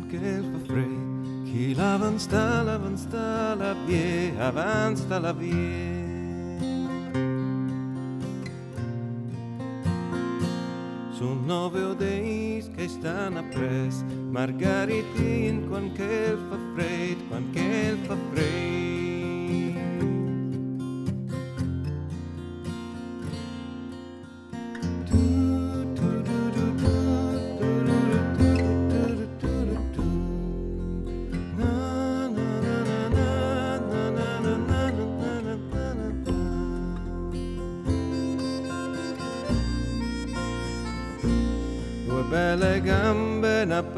Margaritine, 0.08 0.20
con 0.20 0.20
che 0.20 0.42
fa 0.52 0.60
freddo, 0.66 1.44
chi 1.44 1.74
l'avanza, 1.76 2.64
l'avanza, 2.64 3.56
la 3.56 3.76
vie, 3.86 4.34
avanza 4.40 5.20
la 5.20 5.34
vie. 5.34 6.06
Sono 11.12 11.42
nove 11.46 11.84
o 11.84 11.94
dei 11.94 12.64
che 12.76 12.88
stanno 12.88 13.40
appresso, 13.40 14.04
Margaritin, 14.30 15.68
quan 15.68 15.92
che 15.92 16.38
fa 16.50 16.58
freddo, 16.74 17.24
quan 17.28 17.50
che 17.52 17.98
fa 18.06 18.16
freddo. 18.32 18.67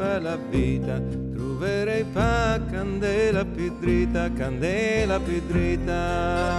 bella 0.00 0.36
vita, 0.48 0.98
troverei 1.34 2.04
pa 2.04 2.58
candela 2.70 3.44
più 3.44 3.76
dritta, 3.78 4.32
candela 4.32 5.20
più 5.20 5.42
dritta. 5.46 6.58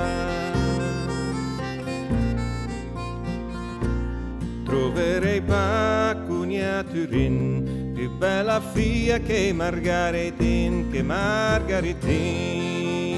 Troverei 4.64 5.42
pa 5.42 6.16
cugnatura 6.28 7.08
più 7.08 8.12
bella 8.18 8.62
figlia 8.62 9.18
che 9.18 9.52
Margaritin, 9.54 10.92
che 10.92 11.02
Margaritin. 11.02 13.11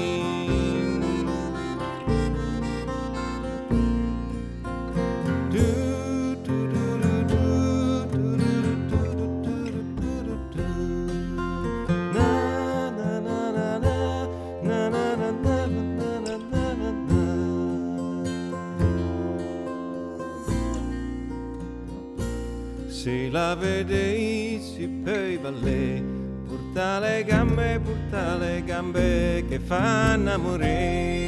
La 23.34 23.56
vedessi 23.56 24.86
poi 24.86 25.36
ballet, 25.38 26.00
porta 26.46 27.00
le 27.00 27.24
gambe, 27.24 27.80
porta 27.80 28.36
le 28.36 28.62
gambe 28.62 29.44
che 29.48 29.58
fanno 29.58 30.30
amore. 30.30 31.23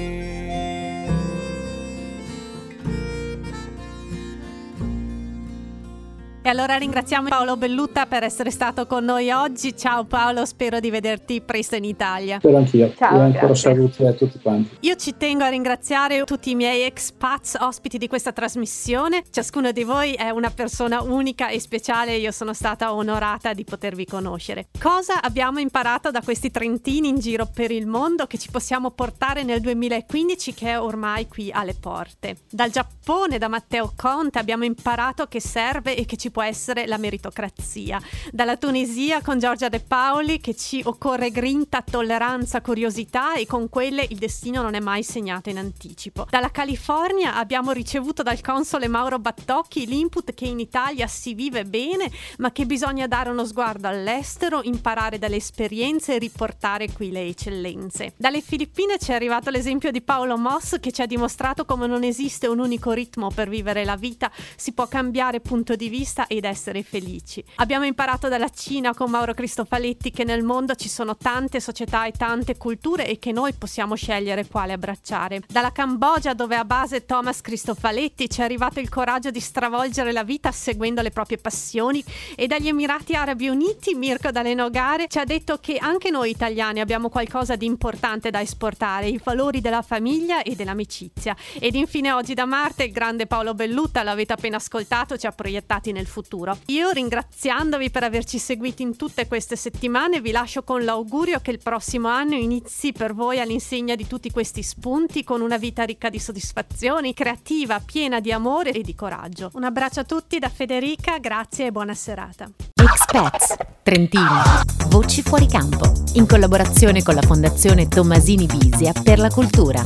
E 6.47 6.49
allora 6.49 6.77
ringraziamo 6.77 7.29
Paolo 7.29 7.57
Bellutta 7.57 8.07
per 8.07 8.23
essere 8.23 8.53
stato 8.53 8.87
con 8.87 9.05
noi 9.05 9.33
oggi. 9.33 9.77
Ciao 9.77 10.05
Paolo, 10.05 10.45
spero 10.45 10.79
di 10.79 10.91
vederti 10.91 11.41
presto 11.41 11.75
in 11.75 11.83
Italia. 11.83 12.39
Spero 12.39 12.59
anch'io. 12.59 12.95
Ciao, 12.97 13.17
e 13.17 13.21
ancora 13.21 13.47
grazie. 13.47 13.73
saluti 13.73 14.05
a 14.05 14.13
tutti 14.13 14.39
quanti. 14.39 14.77
Io 14.83 14.95
ci 14.95 15.17
tengo 15.17 15.43
a 15.43 15.49
ringraziare 15.49 16.23
tutti 16.23 16.51
i 16.51 16.55
miei 16.55 16.85
expats 16.85 17.57
ospiti 17.59 17.99
di 17.99 18.07
questa 18.07 18.31
trasmissione. 18.31 19.25
Ciascuno 19.29 19.73
di 19.73 19.83
voi 19.83 20.13
è 20.13 20.31
una 20.31 20.51
persona 20.51 21.03
unica 21.03 21.49
e 21.49 21.59
speciale 21.59 22.13
e 22.13 22.21
io 22.21 22.31
sono 22.31 22.53
stata 22.55 22.95
onorata 22.95 23.53
di 23.53 23.65
potervi 23.65 24.07
conoscere. 24.07 24.69
Cosa 24.81 25.21
abbiamo 25.23 25.59
imparato 25.59 26.13
da 26.13 26.21
questi 26.23 26.53
trentini 26.53 27.09
in 27.09 27.19
giro 27.19 27.51
per 27.53 27.73
il 27.73 27.89
mondo 27.89 28.29
che 28.29 28.39
ci 28.39 28.53
possiamo 28.53 28.93
portare 28.93 29.43
nel 29.43 29.61
2015 29.61 30.55
che 30.55 30.69
è 30.69 30.81
ormai 30.81 31.27
qui 31.27 31.51
alle 31.51 31.75
porte? 31.75 32.37
Dal 32.49 32.71
Giappone, 32.71 33.37
da 33.39 33.49
Matteo 33.49 33.95
Conte, 33.97 34.39
abbiamo 34.39 34.65
imparato 34.65 35.27
che 35.27 35.41
serve 35.41 35.97
e 35.97 36.05
che 36.05 36.17
ci 36.17 36.35
può 36.37 36.45
essere 36.45 36.87
la 36.87 36.99
meritocrazia. 36.99 37.99
Dalla 38.31 38.59
Tunisia 38.59 39.23
con 39.23 39.39
Giorgia 39.39 39.71
De 39.71 39.81
Paoli 39.81 40.39
che 40.39 40.55
ci 40.55 40.83
occorre 40.85 41.31
grinta, 41.31 41.81
tolleranza, 41.81 42.61
curiosità 42.61 43.37
e 43.37 43.47
con 43.47 43.71
quelle 43.71 44.07
il 44.11 44.19
destino 44.19 44.61
non 44.61 44.75
è 44.75 44.81
mai 44.81 45.03
segnato 45.03 45.49
in 45.49 45.57
anticipo. 45.57 46.27
Dalla 46.29 46.51
California 46.51 47.37
abbiamo 47.37 47.73
ricevuto 47.73 48.23
dal 48.23 48.43
console 48.43 48.87
Mauro 48.87 49.19
Battocchi 49.19 49.87
l'input 49.87 50.35
che 50.35 50.45
in 50.45 50.61
Italia 50.61 51.07
si 51.07 51.33
vive 51.33 51.65
bene, 51.65 52.11
ma 52.37 52.53
che 52.53 52.67
bisogna 52.67 53.07
dare 53.07 53.31
uno 53.31 53.47
sguardo 53.47 53.89
all'estero, 53.89 54.61
imparare 54.63 55.19
dalle 55.19 55.37
esperienze 55.37 56.17
e 56.17 56.19
riportare 56.19 56.93
qui 56.93 57.13
le 57.13 57.29
eccellenze. 57.29 58.13
Dalle 58.19 58.43
Filippine 58.43 58.99
ci 58.99 59.13
è 59.13 59.15
arrivato 59.15 59.49
l'esempio 59.49 59.91
di 59.91 60.03
Paolo 60.03 60.37
Moss 60.37 60.81
che 60.81 60.93
ci 60.93 61.01
ha 61.01 61.07
dimostrato 61.07 61.65
come 61.65 61.87
non 61.87 62.03
esiste 62.03 62.47
un 62.47 62.59
unico 62.59 62.93
ritmo 62.93 63.31
per 63.31 63.49
vivere 63.49 63.87
la 63.87 63.97
vita, 63.97 64.31
si 64.55 64.73
può 64.73 64.87
cambiare 64.87 65.41
punto 65.41 65.77
di 65.77 65.89
vista 65.89 66.25
ed 66.27 66.45
essere 66.45 66.83
felici. 66.83 67.45
Abbiamo 67.57 67.85
imparato 67.85 68.29
dalla 68.29 68.49
Cina 68.49 68.95
con 68.95 69.11
Mauro 69.11 69.35
Cristofaletti 69.35 70.11
che 70.11 70.25
nel 70.25 70.43
mondo 70.43 70.75
ci 70.75 70.89
sono 70.89 71.17
tante 71.17 71.61
società 71.61 72.07
e 72.07 72.13
tante 72.13 72.57
culture 72.57 73.07
e 73.07 73.19
che 73.19 73.33
noi 73.33 73.53
possiamo 73.53 73.95
scegliere 73.95 74.47
quale 74.47 74.73
abbracciare. 74.73 75.43
Dalla 75.49 75.73
Cambogia 75.73 76.35
dove 76.35 76.57
a 76.57 76.65
base 76.65 77.05
Thomas 77.05 77.41
Cristofaletti 77.41 78.29
ci 78.29 78.41
è 78.41 78.45
arrivato 78.45 78.81
il 78.81 78.89
coraggio 78.89 79.31
di 79.31 79.41
stravolgere 79.41 80.13
la 80.13 80.25
vita 80.25 80.53
seguendo 80.53 81.03
le 81.03 81.11
proprie 81.11 81.39
passioni 81.39 82.05
e 82.35 82.47
dagli 82.47 82.69
Emirati 82.69 83.15
Arabi 83.15 83.49
Uniti 83.49 83.95
Mirko 83.95 84.31
Dalenogare 84.31 85.07
ci 85.09 85.19
ha 85.19 85.25
detto 85.25 85.59
che 85.59 85.79
anche 85.79 86.11
noi 86.11 86.31
italiani 86.31 86.81
abbiamo 86.81 87.09
qualcosa 87.09 87.57
di 87.57 87.67
importante 87.67 88.31
da 88.31 88.41
esportare, 88.41 89.09
i 89.09 89.21
valori 89.23 89.61
della 89.61 89.83
famiglia 89.83 90.43
e 90.43 90.55
dell'amicizia. 90.55 91.37
Ed 91.59 91.75
infine 91.75 92.13
oggi 92.13 92.35
da 92.35 92.45
Marte 92.45 92.85
il 92.85 92.93
grande 92.93 93.27
Paolo 93.27 93.55
Bellutta, 93.55 94.03
l'avete 94.03 94.33
appena 94.33 94.57
ascoltato, 94.57 95.17
ci 95.17 95.27
ha 95.27 95.33
proiettati 95.33 95.93
nel 95.93 96.07
futuro 96.07 96.16
futuro. 96.17 96.57
Io 96.67 96.91
ringraziandovi 96.91 97.91
per 97.91 98.05
averci 98.05 98.39
seguiti 98.39 98.83
in 98.83 98.97
tutte 98.97 99.27
queste 99.27 99.55
settimane 99.55 100.23
vi 100.23 100.31
lascio 100.31 100.63
con 100.63 100.83
l'augurio 100.83 101.41
che 101.41 101.51
il 101.51 101.59
prossimo 101.63 102.09
anno 102.09 102.35
inizi 102.35 102.93
per 102.93 103.13
voi 103.13 103.39
all'insegna 103.39 103.95
di 103.95 104.07
tutti 104.07 104.31
questi 104.31 104.63
spunti 104.63 105.25
con 105.25 105.43
una 105.43 105.59
vita 105.59 105.83
ricca 105.83 106.09
di 106.09 106.19
soddisfazioni, 106.19 107.13
creativa, 107.13 107.81
piena 107.81 108.21
di 108.21 108.33
amore 108.33 108.71
e 108.71 108.81
di 108.81 108.95
coraggio. 108.95 109.51
Un 109.53 109.65
abbraccio 109.65 110.01
a 110.01 110.05
tutti 110.05 110.39
da 110.39 110.49
Federica, 110.49 111.19
grazie 111.19 111.67
e 111.67 111.73
buona 111.73 111.95
serata. 111.95 112.51
Expats 112.75 113.57
Trentino. 113.83 114.43
Voci 114.89 115.21
fuori 115.23 115.47
campo. 115.47 115.93
In 116.15 116.27
collaborazione 116.27 117.03
con 117.03 117.15
la 117.15 117.23
Fondazione 117.23 117.89
Tommasini 117.89 118.47
Bisia 118.47 118.93
per 119.03 119.19
la 119.19 119.29
cultura. 119.29 119.85